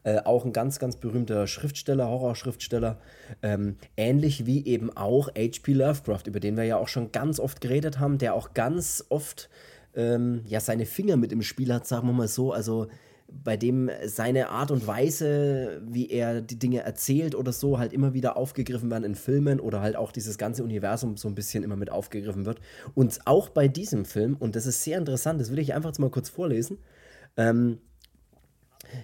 [0.03, 2.99] äh, auch ein ganz, ganz berühmter Schriftsteller, Horrorschriftsteller,
[3.41, 5.73] ähm, ähnlich wie eben auch H.P.
[5.73, 9.49] Lovecraft, über den wir ja auch schon ganz oft geredet haben, der auch ganz oft
[9.95, 12.51] ähm, ja seine Finger mit im Spiel hat, sagen wir mal so.
[12.51, 12.87] Also
[13.31, 18.13] bei dem seine Art und Weise, wie er die Dinge erzählt oder so, halt immer
[18.13, 21.75] wieder aufgegriffen werden in Filmen oder halt auch dieses ganze Universum so ein bisschen immer
[21.75, 22.59] mit aufgegriffen wird.
[22.95, 25.99] Und auch bei diesem Film, und das ist sehr interessant, das will ich einfach jetzt
[25.99, 26.79] mal kurz vorlesen,
[27.37, 27.79] ähm,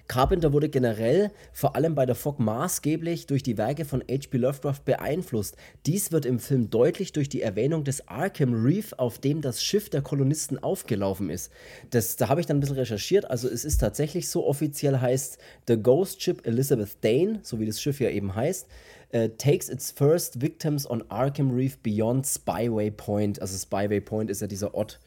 [0.08, 4.38] Carpenter wurde generell vor allem bei der Fog maßgeblich durch die Werke von H.P.
[4.38, 5.56] Lovecraft beeinflusst.
[5.86, 9.90] Dies wird im Film deutlich durch die Erwähnung des Arkham Reef, auf dem das Schiff
[9.90, 11.52] der Kolonisten aufgelaufen ist.
[11.90, 13.30] Das, da habe ich dann ein bisschen recherchiert.
[13.30, 17.82] Also es ist tatsächlich so offiziell heißt The Ghost Ship Elizabeth Dane, so wie das
[17.82, 18.68] Schiff ja eben heißt,
[19.14, 23.42] uh, takes its first victims on Arkham Reef beyond Spyway Point.
[23.42, 25.00] Also Spyway Point ist ja dieser Ort,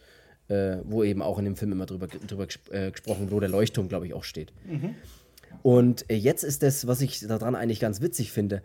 [0.48, 3.88] äh, wo eben auch in dem Film immer drüber, drüber äh, gesprochen, wo der Leuchtturm,
[3.88, 4.52] glaube ich, auch steht.
[4.66, 4.94] Mhm.
[5.62, 8.62] Und äh, jetzt ist das, was ich daran eigentlich ganz witzig finde.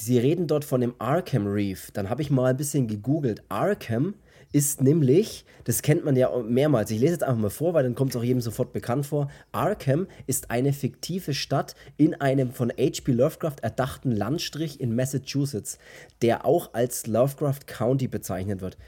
[0.00, 1.90] Sie reden dort von dem Arkham Reef.
[1.92, 3.42] Dann habe ich mal ein bisschen gegoogelt.
[3.48, 4.14] Arkham
[4.52, 7.94] ist nämlich, das kennt man ja mehrmals, ich lese jetzt einfach mal vor, weil dann
[7.94, 9.30] kommt es auch jedem sofort bekannt vor.
[9.52, 13.12] Arkham ist eine fiktive Stadt in einem von H.P.
[13.12, 15.78] Lovecraft erdachten Landstrich in Massachusetts,
[16.22, 18.78] der auch als Lovecraft County bezeichnet wird.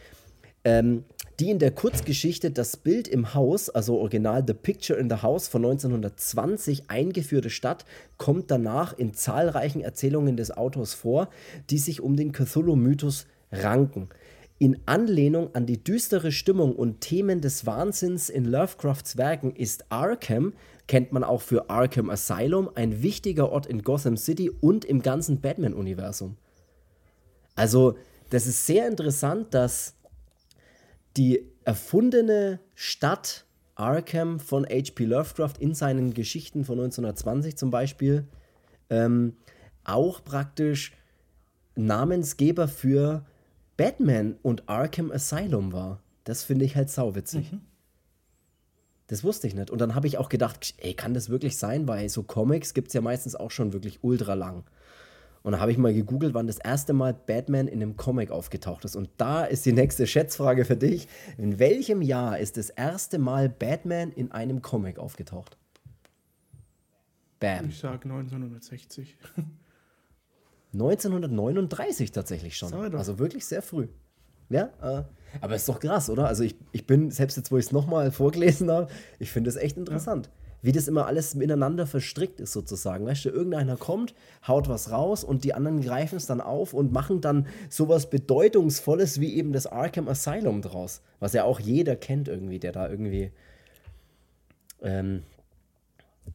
[0.65, 1.05] Ähm,
[1.41, 5.49] die in der Kurzgeschichte Das Bild im Haus, also original The Picture in the House
[5.49, 7.87] von 1920 eingeführte Stadt,
[8.19, 11.31] kommt danach in zahlreichen Erzählungen des Autors vor,
[11.71, 14.11] die sich um den Cthulhu-Mythos ranken.
[14.59, 20.53] In Anlehnung an die düstere Stimmung und Themen des Wahnsinns in Lovecrafts Werken ist Arkham,
[20.89, 25.41] kennt man auch für Arkham Asylum, ein wichtiger Ort in Gotham City und im ganzen
[25.41, 26.37] Batman-Universum.
[27.55, 27.97] Also,
[28.29, 29.95] das ist sehr interessant, dass
[31.17, 33.45] die erfundene Stadt
[33.75, 35.05] Arkham von H.P.
[35.05, 38.27] Lovecraft in seinen Geschichten von 1920 zum Beispiel
[38.91, 39.37] ähm,
[39.85, 40.93] auch praktisch
[41.77, 43.25] Namensgeber für
[43.77, 46.03] Batman und Arkham Asylum war.
[46.25, 47.53] Das finde ich halt sauwitzig.
[47.53, 47.63] Mhm.
[49.07, 49.71] Das wusste ich nicht.
[49.71, 51.89] Und dann habe ich auch gedacht, ey, kann das wirklich sein?
[51.89, 54.65] Weil so Comics gibt es ja meistens auch schon wirklich ultra lang.
[55.43, 58.85] Und da habe ich mal gegoogelt, wann das erste Mal Batman in einem Comic aufgetaucht
[58.85, 58.95] ist.
[58.95, 61.09] Und da ist die nächste Schätzfrage für dich.
[61.39, 65.57] In welchem Jahr ist das erste Mal Batman in einem Comic aufgetaucht?
[67.39, 67.71] Bam.
[67.71, 69.17] Ich sage 1960.
[70.75, 72.73] 1939 tatsächlich schon.
[72.95, 73.89] Also wirklich sehr früh.
[74.51, 75.05] Ja, äh,
[75.41, 76.27] aber ist doch krass, oder?
[76.27, 79.57] Also ich, ich bin, selbst jetzt, wo ich es nochmal vorgelesen habe, ich finde es
[79.57, 80.27] echt interessant.
[80.27, 80.40] Ja.
[80.63, 83.07] Wie das immer alles miteinander verstrickt ist, sozusagen.
[83.07, 84.15] Weißt du, irgendeiner kommt,
[84.47, 89.21] haut was raus und die anderen greifen es dann auf und machen dann sowas Bedeutungsvolles
[89.21, 91.03] wie eben das Arkham Asylum draus.
[91.19, 93.33] Was ja auch jeder kennt irgendwie, der da irgendwie.
[94.83, 95.23] Ähm,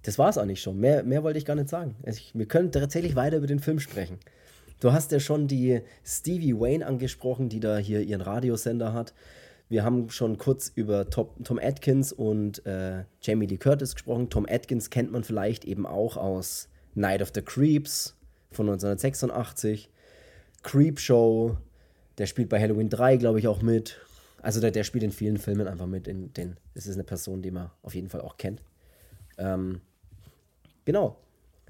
[0.04, 0.80] das war es eigentlich schon.
[0.80, 1.96] Mehr, mehr wollte ich gar nicht sagen.
[2.04, 4.20] Also ich, wir können tatsächlich weiter über den Film sprechen.
[4.80, 9.14] Du hast ja schon die Stevie Wayne angesprochen, die da hier ihren Radiosender hat.
[9.68, 14.30] Wir haben schon kurz über Tom, Tom Atkins und äh, Jamie Lee Curtis gesprochen.
[14.30, 18.16] Tom Atkins kennt man vielleicht eben auch aus Night of the Creeps
[18.52, 19.90] von 1986.
[20.62, 21.58] Creep Show,
[22.18, 24.00] der spielt bei Halloween 3, glaube ich, auch mit.
[24.42, 26.08] Also der, der spielt in vielen Filmen einfach mit.
[26.08, 28.62] In den, das ist eine Person, die man auf jeden Fall auch kennt.
[29.38, 29.82] Ähm,
[30.86, 31.18] genau.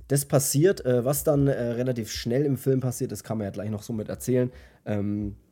[0.09, 3.51] Das passiert, äh, was dann äh, relativ schnell im Film passiert, das kann man ja
[3.51, 4.51] gleich noch so mit erzählen.
[4.85, 5.44] Ähm, äh,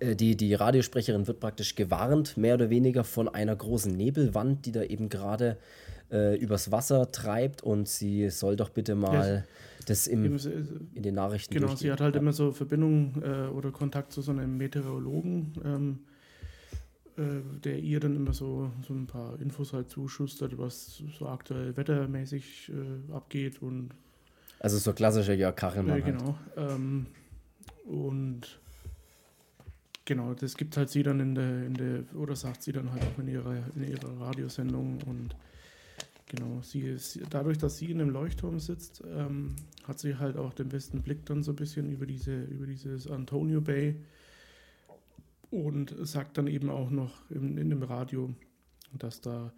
[0.00, 4.82] die, die Radiosprecherin wird praktisch gewarnt, mehr oder weniger von einer großen Nebelwand, die da
[4.82, 5.58] eben gerade
[6.10, 10.38] äh, übers Wasser treibt und sie soll doch bitte mal ja, das im, äh,
[10.94, 12.20] in den Nachrichten Genau, sie hat halt ja.
[12.20, 15.98] immer so Verbindung äh, oder Kontakt zu so einem Meteorologen, ähm,
[17.16, 21.76] äh, der ihr dann immer so, so ein paar Infos halt zuschustert, was so aktuell
[21.76, 23.90] wettermäßig äh, abgeht und
[24.60, 25.98] also so klassischer Jörg Kachelmann.
[25.98, 26.18] Ja, halt.
[26.18, 26.38] genau.
[26.56, 26.70] Halt.
[26.72, 27.06] Ähm,
[27.86, 28.58] und
[30.08, 33.02] Genau, das gibt halt sie dann in der, in der, oder sagt sie dann halt
[33.02, 35.36] auch in ihrer, in ihrer Radiosendung und
[36.24, 39.54] genau, sie ist, dadurch, dass sie in einem Leuchtturm sitzt, ähm,
[39.86, 43.06] hat sie halt auch den besten Blick dann so ein bisschen über diese, über dieses
[43.06, 43.96] Antonio Bay
[45.50, 48.30] und sagt dann eben auch noch in, in dem Radio,
[48.94, 49.52] dass da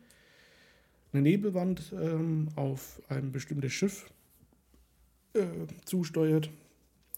[1.13, 4.11] eine Nebelwand ähm, auf ein bestimmtes Schiff
[5.35, 5.47] äh,
[5.85, 6.51] zusteuert.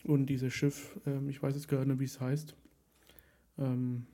[0.05, 2.57] Und dieses Schiff, ähm, ich weiß jetzt gar nicht, wie es heißt,
[3.59, 4.07] ähm,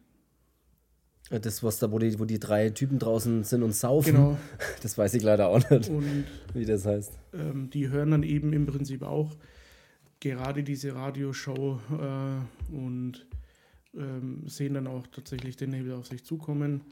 [1.31, 4.15] das, was da, wo die, wo die drei Typen draußen sind und saufen.
[4.15, 4.39] Genau.
[4.83, 6.25] Das weiß ich leider auch nicht, und,
[6.55, 7.13] wie das heißt.
[7.35, 9.37] Ähm, die hören dann eben im Prinzip auch
[10.21, 13.27] gerade diese Radioshow äh, und
[13.95, 16.83] ähm, sehen dann auch tatsächlich den Nebel auf sich zukommen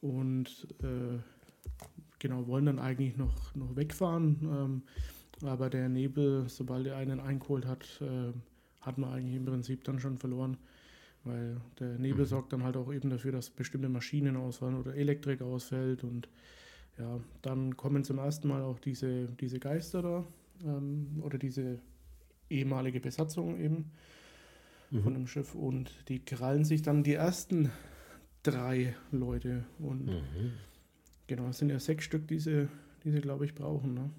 [0.00, 1.18] und äh,
[2.18, 4.38] genau wollen dann eigentlich noch, noch wegfahren.
[4.42, 4.82] Ähm,
[5.48, 8.32] aber der Nebel, sobald er einen eingeholt hat, äh,
[8.80, 10.56] hat man eigentlich im Prinzip dann schon verloren.
[11.24, 12.28] Weil der Nebel mhm.
[12.28, 16.04] sorgt dann halt auch eben dafür, dass bestimmte Maschinen ausfallen oder Elektrik ausfällt.
[16.04, 16.28] Und
[16.98, 20.24] ja, dann kommen zum ersten Mal auch diese, diese Geister da
[20.64, 21.78] ähm, oder diese
[22.50, 23.90] ehemalige Besatzung eben
[24.90, 25.02] mhm.
[25.02, 25.54] von dem Schiff.
[25.54, 27.70] Und die krallen sich dann die ersten
[28.42, 29.64] drei Leute.
[29.78, 30.52] Und mhm.
[31.26, 32.68] genau, es sind ja sechs Stück, die sie,
[33.02, 33.94] die sie glaube ich, brauchen.
[33.94, 34.10] Ne?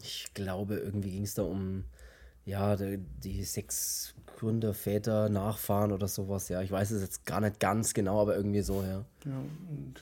[0.00, 1.84] Ich glaube, irgendwie ging es da um
[2.50, 6.48] ja, die, sechs Gründerväter, Nachfahren oder sowas.
[6.48, 9.04] Ja, ich weiß es jetzt gar nicht ganz genau, aber irgendwie so, ja.
[9.24, 9.94] Ja, und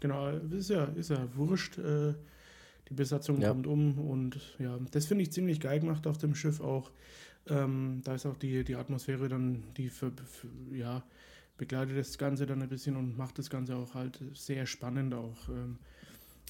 [0.00, 1.78] genau, ist ja, ist ja wurscht.
[1.78, 2.14] Äh,
[2.88, 3.48] die Besatzung ja.
[3.48, 6.90] kommt um und ja, das finde ich ziemlich geil gemacht auf dem Schiff auch.
[7.48, 11.02] Ähm, da ist auch die, die Atmosphäre dann, die für, für, ja,
[11.56, 15.48] begleitet das Ganze dann ein bisschen und macht das Ganze auch halt sehr spannend auch.
[15.48, 15.78] Ähm,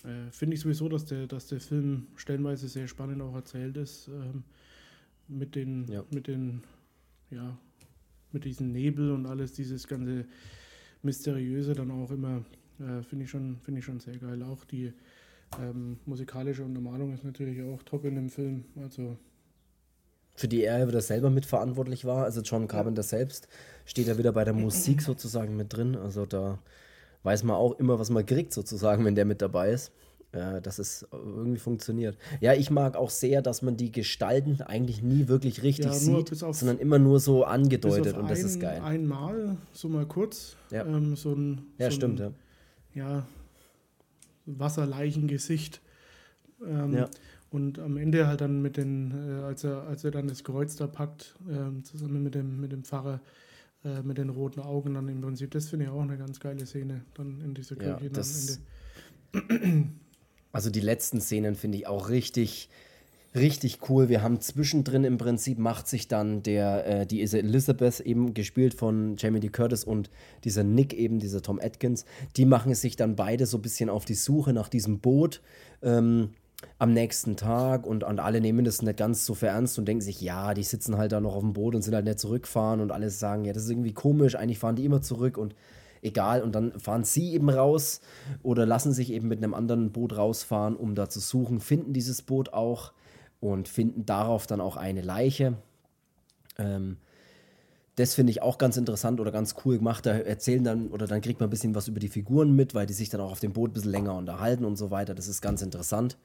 [0.04, 4.08] äh, finde ich sowieso, dass der, dass der Film stellenweise sehr spannend auch erzählt ist.
[4.08, 4.44] Ähm,
[5.28, 6.04] mit den, ja.
[6.10, 6.62] mit den,
[7.30, 7.58] ja,
[8.32, 10.26] mit diesem Nebel und alles, dieses ganze
[11.02, 12.44] Mysteriöse dann auch immer,
[12.78, 14.42] äh, finde ich, schon, find ich schon sehr geil.
[14.42, 14.92] Auch die
[15.60, 18.64] ähm, musikalische Untermalung ist natürlich auch top in dem Film.
[18.76, 19.16] Also
[20.34, 22.24] für die er wieder selber mitverantwortlich war.
[22.24, 23.48] Also John Carpenter selbst
[23.86, 25.96] steht ja wieder bei der Musik sozusagen mit drin.
[25.96, 26.58] Also da
[27.22, 29.92] weiß man auch immer, was man kriegt sozusagen, wenn der mit dabei ist
[30.32, 32.16] äh, dass es irgendwie funktioniert.
[32.40, 36.42] Ja, ich mag auch sehr, dass man die Gestalten eigentlich nie wirklich richtig ja, sieht,
[36.42, 38.80] auf, sondern immer nur so angedeutet und das ein, ist geil.
[38.82, 42.34] Einmal, so mal kurz, ja, ähm, so ein, ja, so stimmt, ein,
[42.94, 43.08] ja.
[43.08, 43.26] ja,
[44.46, 45.80] Wasserleichengesicht.
[46.66, 47.10] Ähm, ja.
[47.50, 50.76] Und am Ende halt dann mit den, äh, als er, als er dann das Kreuz
[50.76, 53.20] da packt, äh, zusammen mit dem, mit dem Pfarrer,
[53.84, 56.66] äh, mit den roten Augen dann im Prinzip, das finde ich auch eine ganz geile
[56.66, 58.60] Szene, dann in dieser Kirche ja, das,
[59.32, 59.88] am Ende.
[60.52, 62.68] Also die letzten Szenen finde ich auch richtig,
[63.34, 64.08] richtig cool.
[64.08, 69.16] Wir haben zwischendrin im Prinzip macht sich dann der, äh, die Elizabeth eben gespielt von
[69.18, 70.10] Jamie Lee Curtis und
[70.44, 72.04] dieser Nick eben, dieser Tom Atkins,
[72.36, 75.42] die machen sich dann beide so ein bisschen auf die Suche nach diesem Boot.
[75.82, 76.30] Ähm,
[76.78, 80.00] am nächsten Tag und, und alle nehmen das nicht ganz so für ernst und denken
[80.00, 82.80] sich, ja, die sitzen halt da noch auf dem Boot und sind halt nicht zurückfahren
[82.80, 85.54] und alle sagen, ja, das ist irgendwie komisch, eigentlich fahren die immer zurück und
[86.06, 86.42] egal.
[86.42, 88.00] Und dann fahren sie eben raus
[88.42, 92.22] oder lassen sich eben mit einem anderen Boot rausfahren, um da zu suchen, finden dieses
[92.22, 92.92] Boot auch
[93.40, 95.54] und finden darauf dann auch eine Leiche.
[96.58, 96.96] Ähm,
[97.96, 100.04] das finde ich auch ganz interessant oder ganz cool gemacht.
[100.04, 102.86] Da erzählen dann oder dann kriegt man ein bisschen was über die Figuren mit, weil
[102.86, 105.14] die sich dann auch auf dem Boot ein bisschen länger unterhalten und so weiter.
[105.14, 106.18] Das ist ganz interessant.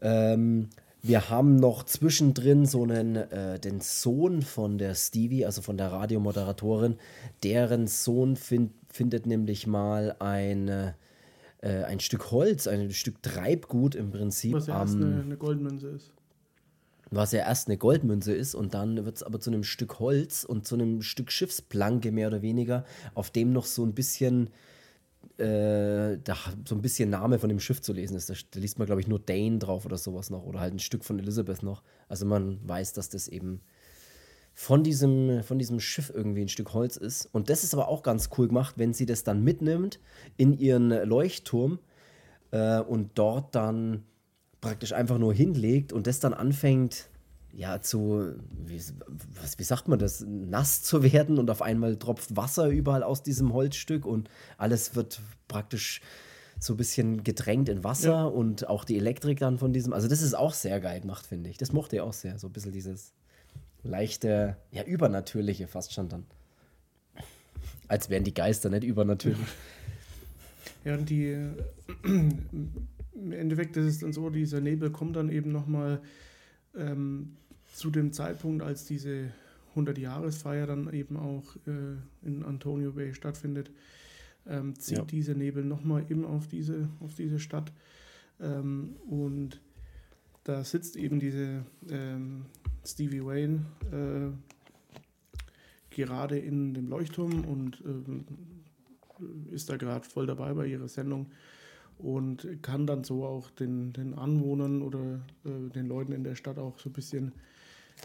[0.00, 0.70] Ähm,
[1.02, 5.92] wir haben noch zwischendrin so einen, äh, den Sohn von der Stevie, also von der
[5.92, 6.96] Radiomoderatorin.
[7.42, 10.92] Deren Sohn find, findet nämlich mal ein, äh,
[11.60, 14.54] ein Stück Holz, ein Stück Treibgut im Prinzip.
[14.54, 16.12] Was ja erst eine, eine Goldmünze ist
[17.10, 20.42] was ja erst eine Goldmünze ist und dann wird es aber zu einem Stück Holz
[20.42, 24.50] und zu einem Stück Schiffsplanke mehr oder weniger, auf dem noch so ein bisschen
[25.38, 28.30] äh, da so ein bisschen Name von dem Schiff zu lesen ist.
[28.30, 30.78] Da, da liest man, glaube ich, nur Dane drauf oder sowas noch oder halt ein
[30.78, 31.82] Stück von Elizabeth noch.
[32.08, 33.60] Also man weiß, dass das eben
[34.54, 37.28] von diesem, von diesem Schiff irgendwie ein Stück Holz ist.
[37.32, 39.98] Und das ist aber auch ganz cool gemacht, wenn sie das dann mitnimmt
[40.36, 41.80] in ihren Leuchtturm
[42.52, 44.04] äh, und dort dann
[44.60, 47.10] praktisch einfach nur hinlegt und das dann anfängt,
[47.52, 48.80] ja, zu, wie,
[49.40, 53.22] was, wie sagt man das, nass zu werden und auf einmal tropft Wasser überall aus
[53.22, 56.00] diesem Holzstück und alles wird praktisch
[56.58, 58.24] so ein bisschen gedrängt in Wasser ja.
[58.24, 61.50] und auch die Elektrik dann von diesem, also das ist auch sehr geil gemacht, finde
[61.50, 61.58] ich.
[61.58, 63.12] Das mochte ich auch sehr, so ein bisschen dieses
[63.84, 66.24] leichte, ja, übernatürliche fast schon dann.
[67.86, 69.46] Als wären die Geister nicht übernatürlich.
[70.84, 71.36] Ja, und die
[72.02, 76.00] im Endeffekt ist es dann so, dieser Nebel kommt dann eben nochmal
[76.76, 77.36] ähm,
[77.72, 79.30] zu dem Zeitpunkt, als diese
[79.76, 83.70] 100-Jahresfeier dann eben auch äh, in Antonio Bay stattfindet,
[84.46, 85.04] ähm, zieht ja.
[85.04, 87.72] dieser Nebel nochmal eben auf diese, auf diese Stadt.
[88.40, 89.60] Ähm, und
[90.44, 92.44] da sitzt eben diese ähm,
[92.84, 94.30] Stevie Wayne äh,
[95.90, 101.30] gerade in dem Leuchtturm und äh, ist da gerade voll dabei bei ihrer Sendung
[101.98, 106.58] und kann dann so auch den, den Anwohnern oder äh, den Leuten in der Stadt
[106.58, 107.32] auch so ein bisschen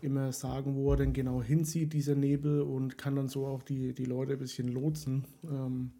[0.01, 3.93] immer sagen, wo er denn genau hinzieht, dieser Nebel, und kann dann so auch die,
[3.93, 5.25] die Leute ein bisschen lotsen.
[5.43, 5.91] Ähm,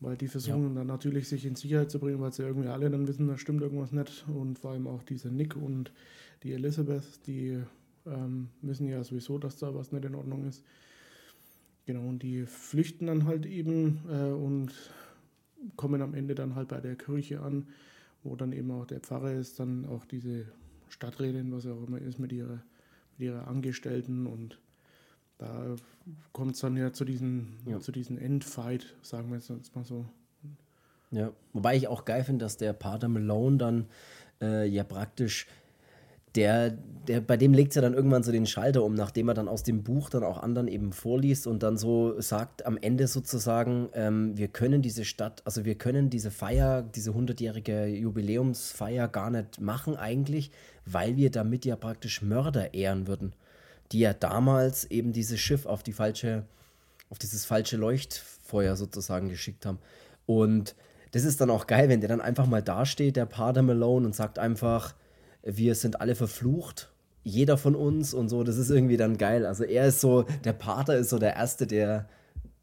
[0.00, 0.74] weil die versuchen ja.
[0.74, 3.62] dann natürlich sich in Sicherheit zu bringen, weil sie irgendwie alle dann wissen, da stimmt
[3.62, 4.24] irgendwas nicht.
[4.28, 5.92] Und vor allem auch dieser Nick und
[6.42, 7.60] die Elizabeth, die
[8.06, 10.64] ähm, wissen ja sowieso, dass da was nicht in Ordnung ist.
[11.86, 14.72] Genau, und die flüchten dann halt eben äh, und
[15.76, 17.66] kommen am Ende dann halt bei der Kirche an,
[18.22, 20.46] wo dann eben auch der Pfarrer ist, dann auch diese
[20.88, 22.62] Stadträtin, was auch immer ist, mit ihrer,
[23.16, 24.60] mit ihrer Angestellten und
[25.38, 25.76] da
[26.32, 27.80] kommt es dann ja zu diesem ja.
[27.80, 30.04] zu diesen Endfight, sagen wir jetzt mal so.
[31.10, 33.86] Ja, wobei ich auch geil finde, dass der Pater Malone dann
[34.42, 35.46] äh, ja praktisch
[36.34, 39.34] der, der, bei dem legt es ja dann irgendwann so den Schalter um, nachdem er
[39.34, 43.06] dann aus dem Buch dann auch anderen eben vorliest und dann so sagt am Ende
[43.06, 49.30] sozusagen, ähm, wir können diese Stadt, also wir können diese Feier, diese 100-jährige Jubiläumsfeier gar
[49.30, 50.50] nicht machen eigentlich,
[50.84, 53.32] weil wir damit ja praktisch Mörder ehren würden,
[53.92, 56.44] die ja damals eben dieses Schiff auf die falsche,
[57.10, 59.78] auf dieses falsche Leuchtfeuer sozusagen geschickt haben.
[60.26, 60.74] Und
[61.12, 64.14] das ist dann auch geil, wenn der dann einfach mal dasteht, der Pater Malone, und
[64.14, 64.94] sagt einfach,
[65.42, 66.90] wir sind alle verflucht,
[67.24, 69.46] jeder von uns und so, das ist irgendwie dann geil.
[69.46, 72.08] Also er ist so, der Pater ist so der Erste, der,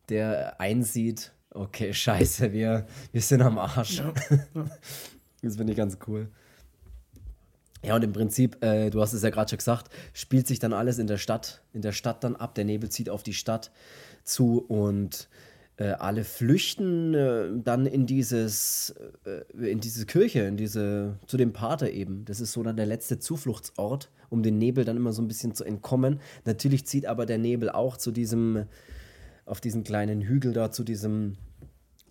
[0.09, 3.99] der einsieht, okay, scheiße, wir, wir sind am Arsch.
[3.99, 4.13] Ja.
[5.41, 6.29] das finde ich ganz cool.
[7.85, 10.73] Ja, und im Prinzip, äh, du hast es ja gerade schon gesagt, spielt sich dann
[10.73, 12.55] alles in der Stadt, in der Stadt dann ab.
[12.55, 13.71] Der Nebel zieht auf die Stadt
[14.23, 15.29] zu und
[15.77, 18.95] äh, alle flüchten äh, dann in dieses,
[19.25, 22.25] äh, in diese Kirche, in diese, zu dem Pater eben.
[22.25, 25.53] Das ist so dann der letzte Zufluchtsort, um den Nebel dann immer so ein bisschen
[25.53, 26.19] zu entkommen.
[26.45, 28.65] Natürlich zieht aber der Nebel auch zu diesem,
[29.45, 31.35] auf diesen kleinen Hügel da, zu diesem,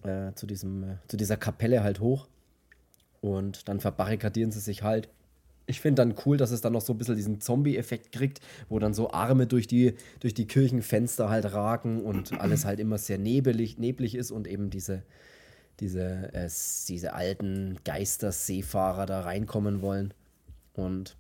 [0.03, 2.29] äh, zu diesem, äh, zu dieser Kapelle halt hoch.
[3.21, 5.09] Und dann verbarrikadieren sie sich halt
[5.67, 8.79] ich finde dann cool, dass es dann noch so ein bisschen diesen Zombie-Effekt kriegt, wo
[8.79, 13.19] dann so Arme durch die, durch die Kirchenfenster halt ragen und alles halt immer sehr
[13.19, 15.03] nebelig, neblig ist und eben diese,
[15.81, 16.49] diese, äh,
[16.89, 20.13] diese alten Geister-Seefahrer da reinkommen wollen.
[20.75, 21.17] Und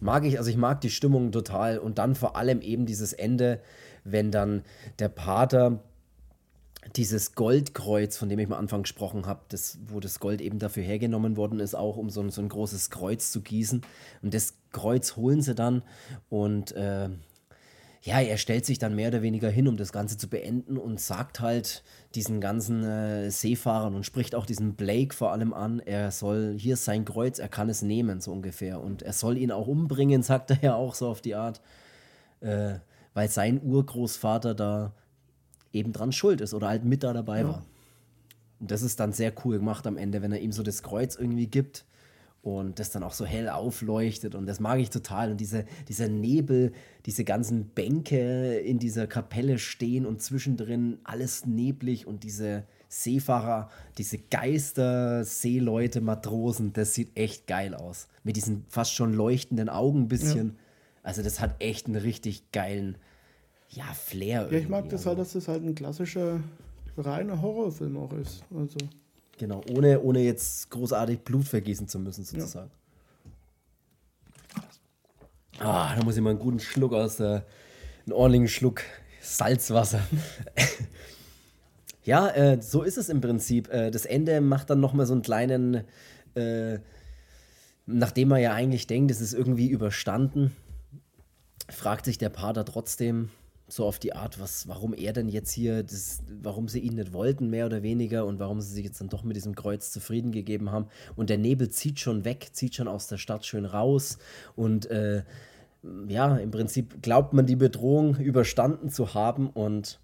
[0.00, 3.60] mag ich, also ich mag die Stimmung total und dann vor allem eben dieses Ende,
[4.04, 4.62] wenn dann
[4.98, 5.82] der Pater
[6.96, 10.82] dieses Goldkreuz, von dem ich am Anfang gesprochen habe, das, wo das Gold eben dafür
[10.82, 13.82] hergenommen worden ist, auch um so ein, so ein großes Kreuz zu gießen.
[14.22, 15.82] Und das Kreuz holen sie dann
[16.28, 17.08] und äh,
[18.04, 21.00] ja, er stellt sich dann mehr oder weniger hin, um das Ganze zu beenden und
[21.00, 21.84] sagt halt
[22.16, 26.74] diesen ganzen äh, Seefahrern und spricht auch diesen Blake vor allem an, er soll, hier
[26.74, 28.80] ist sein Kreuz, er kann es nehmen, so ungefähr.
[28.80, 31.60] Und er soll ihn auch umbringen, sagt er ja auch so auf die Art,
[32.40, 32.74] äh,
[33.14, 34.92] weil sein Urgroßvater da
[35.72, 37.48] eben dran schuld ist oder halt mit da dabei ja.
[37.48, 37.66] war.
[38.60, 41.16] Und das ist dann sehr cool gemacht am Ende, wenn er ihm so das Kreuz
[41.16, 41.84] irgendwie gibt
[42.42, 45.30] und das dann auch so hell aufleuchtet und das mag ich total.
[45.30, 46.72] Und diese, dieser Nebel,
[47.06, 54.18] diese ganzen Bänke in dieser Kapelle stehen und zwischendrin alles neblig und diese Seefahrer, diese
[54.18, 58.08] Geister, Seeleute, Matrosen, das sieht echt geil aus.
[58.24, 60.48] Mit diesen fast schon leuchtenden Augen ein bisschen.
[60.48, 60.54] Ja.
[61.04, 62.98] Also das hat echt einen richtig geilen,
[63.74, 64.48] ja, Flair.
[64.50, 66.40] Ja, ich mag das halt, dass das halt ein klassischer,
[66.96, 68.44] reiner Horrorfilm auch ist.
[68.54, 68.78] Also.
[69.38, 72.70] Genau, ohne, ohne jetzt großartig Blut vergießen zu müssen, sozusagen.
[75.58, 75.64] Ja.
[75.66, 77.46] Ah, da muss ich mal einen guten Schluck aus der,
[78.04, 78.82] einen ordentlichen Schluck
[79.20, 80.02] Salzwasser.
[82.04, 83.72] ja, äh, so ist es im Prinzip.
[83.72, 85.84] Äh, das Ende macht dann nochmal so einen kleinen,
[86.34, 86.78] äh,
[87.86, 90.54] nachdem man ja eigentlich denkt, es ist irgendwie überstanden,
[91.70, 93.30] fragt sich der Pater trotzdem,
[93.72, 97.14] so auf die Art, was, warum er denn jetzt hier, das, warum sie ihn nicht
[97.14, 100.30] wollten, mehr oder weniger, und warum sie sich jetzt dann doch mit diesem Kreuz zufrieden
[100.30, 100.88] gegeben haben.
[101.16, 104.18] Und der Nebel zieht schon weg, zieht schon aus der Stadt schön raus.
[104.56, 105.22] Und äh,
[106.06, 109.48] ja, im Prinzip glaubt man die Bedrohung überstanden zu haben.
[109.48, 110.00] Und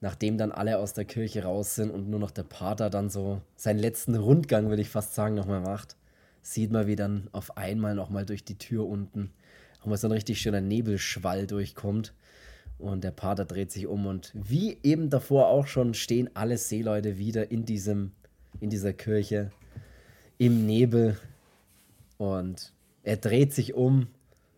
[0.00, 3.42] nachdem dann alle aus der Kirche raus sind und nur noch der Pater dann so
[3.56, 5.96] seinen letzten Rundgang, würde ich fast sagen, nochmal macht,
[6.40, 9.32] sieht man, wie dann auf einmal nochmal durch die Tür unten
[9.86, 12.12] nochmal so ein richtig schöner Nebelschwall durchkommt.
[12.78, 17.16] Und der Pater dreht sich um und wie eben davor auch schon stehen alle Seeleute
[17.18, 18.12] wieder in diesem,
[18.60, 19.50] in dieser Kirche
[20.36, 21.16] im Nebel.
[22.18, 22.72] Und
[23.02, 24.08] er dreht sich um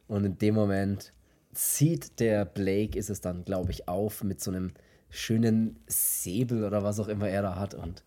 [0.08, 1.12] und in dem Moment
[1.52, 4.72] zieht der Blake, ist es dann, glaube ich, auf mit so einem
[5.10, 7.74] schönen Säbel oder was auch immer er da hat.
[7.74, 8.04] Und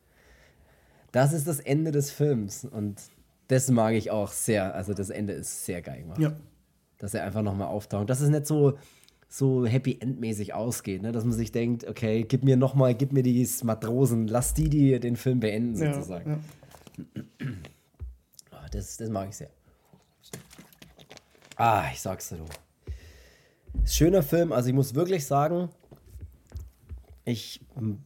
[1.11, 2.65] das ist das Ende des Films.
[2.65, 3.01] Und
[3.47, 4.75] das mag ich auch sehr.
[4.75, 6.19] Also das Ende ist sehr geil gemacht.
[6.19, 6.33] Ja.
[6.97, 8.09] Dass er einfach nochmal auftaucht.
[8.09, 8.77] Das ist nicht so
[9.31, 11.13] so Happy End-mäßig ausgeht, ne?
[11.13, 14.99] dass man sich denkt, okay, gib mir nochmal, gib mir die Matrosen, lass die, die
[14.99, 16.43] den Film beenden, sozusagen.
[16.99, 17.47] Ja.
[18.51, 19.49] Oh, das, das mag ich sehr.
[21.55, 22.45] Ah, ich sag's dir, du.
[23.85, 25.69] Schöner Film, also ich muss wirklich sagen,
[27.23, 27.61] ich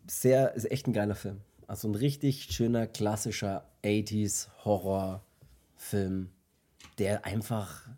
[0.05, 1.41] sehr, ist echt ein geiler Film.
[1.65, 6.29] Also ein richtig schöner, klassischer 80s Horrorfilm,
[6.99, 7.89] der einfach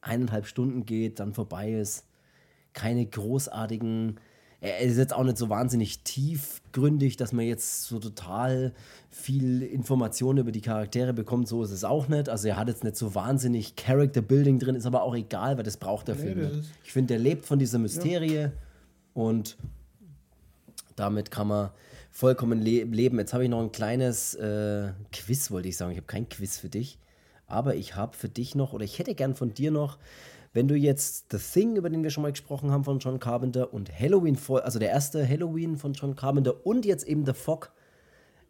[0.00, 2.04] eineinhalb Stunden geht, dann vorbei ist
[2.76, 4.20] keine großartigen.
[4.60, 8.72] Er ist jetzt auch nicht so wahnsinnig tiefgründig, dass man jetzt so total
[9.10, 11.48] viel Informationen über die Charaktere bekommt.
[11.48, 12.28] So ist es auch nicht.
[12.28, 15.64] Also er hat jetzt nicht so wahnsinnig Character Building drin, ist aber auch egal, weil
[15.64, 16.38] das braucht der nee, Film.
[16.38, 16.70] Nicht.
[16.84, 18.52] Ich finde, der lebt von dieser Mysterie ja.
[19.14, 19.56] und
[20.94, 21.70] damit kann man
[22.10, 23.18] vollkommen le leben.
[23.18, 25.92] Jetzt habe ich noch ein kleines äh, Quiz, wollte ich sagen.
[25.92, 26.98] Ich habe kein Quiz für dich,
[27.46, 29.98] aber ich habe für dich noch, oder ich hätte gern von dir noch
[30.56, 33.74] wenn du jetzt The Thing, über den wir schon mal gesprochen haben von John Carpenter
[33.74, 37.72] und Halloween, also der erste Halloween von John Carpenter und jetzt eben The Fog,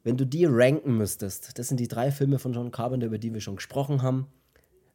[0.05, 3.35] wenn du die ranken müsstest, das sind die drei Filme von John Carpenter, über die
[3.35, 4.29] wir schon gesprochen haben.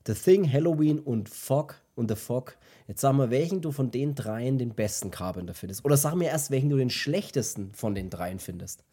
[0.08, 2.56] The Thing, Halloween und Fog und The Fog.
[2.88, 5.84] Jetzt sag mal, welchen du von den dreien den besten Carpenter findest.
[5.84, 8.86] Oder sag mir erst, welchen du den schlechtesten von den dreien findest.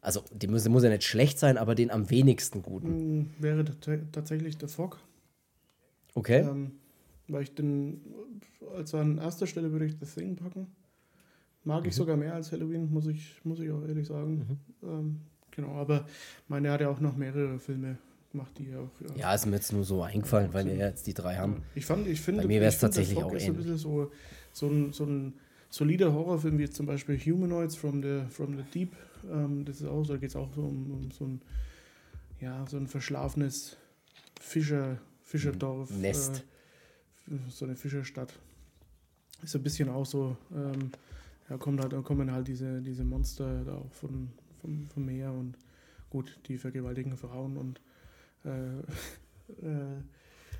[0.00, 2.88] Also, die muss, muss ja nicht schlecht sein, aber den am wenigsten guten.
[2.88, 3.64] Hm, wäre
[4.12, 4.98] tatsächlich The Fog.
[6.14, 6.40] Okay.
[6.40, 6.72] Ähm,
[7.28, 8.00] weil ich den,
[8.74, 10.66] also an erster Stelle würde ich The Thing packen.
[11.64, 11.96] Mag ich mhm.
[11.96, 14.58] sogar mehr als Halloween, muss ich, muss ich auch ehrlich sagen.
[14.82, 14.88] Mhm.
[14.88, 15.20] Ähm,
[15.50, 16.06] genau, aber
[16.48, 17.98] meine, hat ja auch noch mehrere Filme
[18.32, 18.90] gemacht, die auch.
[19.00, 21.62] Ja, ja ist mir jetzt nur so eingefallen, ja, weil wir jetzt die drei haben.
[21.74, 23.48] Ich fand, ich finde, Bei mir wäre es tatsächlich auch ähnlich.
[23.48, 24.10] Ein bisschen so,
[24.52, 25.34] so, ein, so ein
[25.70, 28.96] solider Horrorfilm wie zum Beispiel Humanoids from the, from the Deep.
[29.30, 31.42] Ähm, das ist auch so, da geht es auch so um, um, so ein,
[32.40, 33.76] ja, so ein verschlafenes
[34.40, 35.90] Fischer, Fischerdorf.
[35.90, 36.44] Nest.
[37.48, 38.32] So eine Fischerstadt.
[39.42, 40.92] Ist ein bisschen auch so, ähm,
[41.48, 45.56] ja, kommt halt, kommen halt diese, diese Monster da auch von, vom, vom Meer und
[46.10, 47.80] gut, die vergewaltigen Frauen und
[48.44, 48.78] äh,
[49.66, 50.02] äh,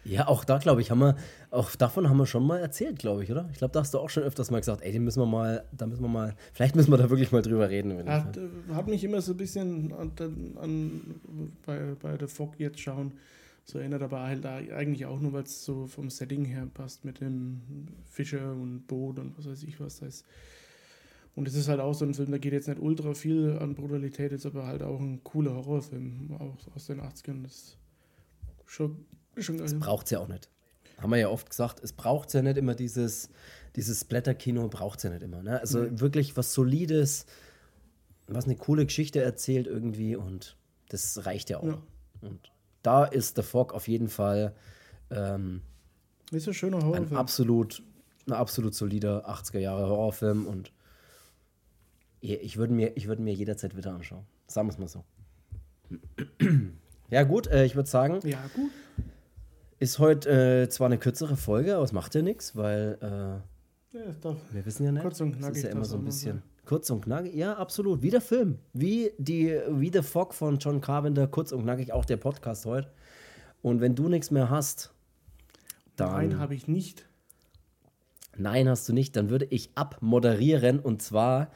[0.04, 1.16] ja, auch da, glaube ich, haben wir,
[1.50, 3.48] auch davon haben wir schon mal erzählt, glaube ich, oder?
[3.52, 5.64] Ich glaube, da hast du auch schon öfters mal gesagt, ey, den müssen wir mal,
[5.70, 8.08] da müssen wir mal, vielleicht müssen wir da wirklich mal drüber reden.
[8.08, 8.36] Hat,
[8.72, 10.12] hat mich immer so ein bisschen an,
[10.60, 11.00] an,
[11.64, 13.12] bei, bei der Fog jetzt schauen,
[13.64, 17.20] so erinnert, aber halt eigentlich auch nur, weil es so vom Setting her passt mit
[17.20, 17.60] dem
[18.06, 20.00] Fischer und Boot und was weiß ich was.
[20.00, 20.24] Das heißt,
[21.34, 23.74] und es ist halt auch so ein Film, da geht jetzt nicht ultra viel an
[23.74, 27.42] Brutalität, ist aber halt auch ein cooler Horrorfilm, auch aus den 80ern.
[27.42, 27.76] Das ist
[28.66, 29.06] schon,
[29.38, 29.66] schon geil.
[29.66, 30.50] Das braucht es ja auch nicht.
[30.98, 33.30] Haben wir ja oft gesagt, es braucht ja nicht immer dieses,
[33.76, 35.42] dieses Splatter-Kino, braucht es ja nicht immer.
[35.42, 35.58] Ne?
[35.58, 36.00] Also mhm.
[36.00, 37.26] wirklich was Solides,
[38.26, 40.56] was eine coole Geschichte erzählt irgendwie und
[40.90, 41.64] das reicht ja auch.
[41.64, 41.82] Ja.
[42.20, 42.51] Und
[42.82, 44.54] da ist The Fog auf jeden Fall
[45.10, 45.62] ähm,
[46.30, 47.10] ist ein schöner Horrorfilm.
[47.10, 47.82] Ein absolut,
[48.26, 50.72] ein absolut solider 80er Jahre Horrorfilm und
[52.20, 54.24] ich würde mir, würd mir jederzeit wieder anschauen.
[54.46, 55.04] Sagen wir es mal so.
[57.10, 58.20] Ja, gut, äh, ich würde sagen.
[58.26, 58.70] Ja, gut.
[59.78, 64.36] Ist heute äh, zwar eine kürzere Folge, aber es macht ja nichts, weil äh, ja,
[64.52, 65.02] wir wissen ja nicht.
[65.02, 65.48] Kurz und knackig.
[65.48, 66.42] Das ist ja immer so ein bisschen.
[66.64, 68.02] Kurz und knackig, ja, absolut.
[68.02, 68.58] Wie der Film.
[68.72, 72.92] Wie, die, wie The Fog von John Carpenter, kurz und knackig, auch der Podcast heute.
[73.62, 74.92] Und wenn du nichts mehr hast,
[75.96, 76.28] dann.
[76.28, 77.06] Nein, habe ich nicht.
[78.36, 79.16] Nein, hast du nicht.
[79.16, 80.78] Dann würde ich abmoderieren.
[80.78, 81.50] Und zwar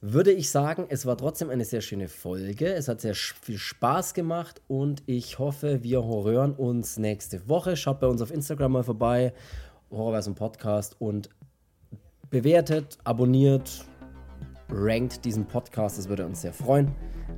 [0.00, 2.72] würde ich sagen, es war trotzdem eine sehr schöne Folge.
[2.72, 7.76] Es hat sehr viel Spaß gemacht und ich hoffe, wir hören uns nächste Woche.
[7.76, 9.34] Schaut bei uns auf Instagram mal vorbei,
[9.90, 11.28] Horrorversum Podcast und
[12.30, 13.84] bewertet, abonniert,
[14.72, 15.98] rankt diesen Podcast.
[15.98, 16.90] Das würde uns sehr freuen.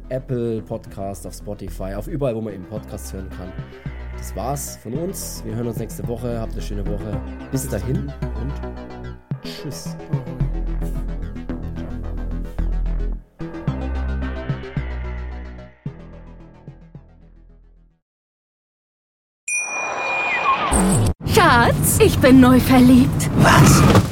[0.09, 3.53] Apple Podcast, auf Spotify, auf überall, wo man eben Podcasts hören kann.
[4.17, 5.43] Das war's von uns.
[5.45, 6.39] Wir hören uns nächste Woche.
[6.41, 7.21] Habt eine schöne Woche.
[7.51, 8.53] Bis dahin und
[9.43, 9.97] tschüss.
[21.27, 23.31] Schatz, ich bin neu verliebt.
[23.39, 24.12] Was?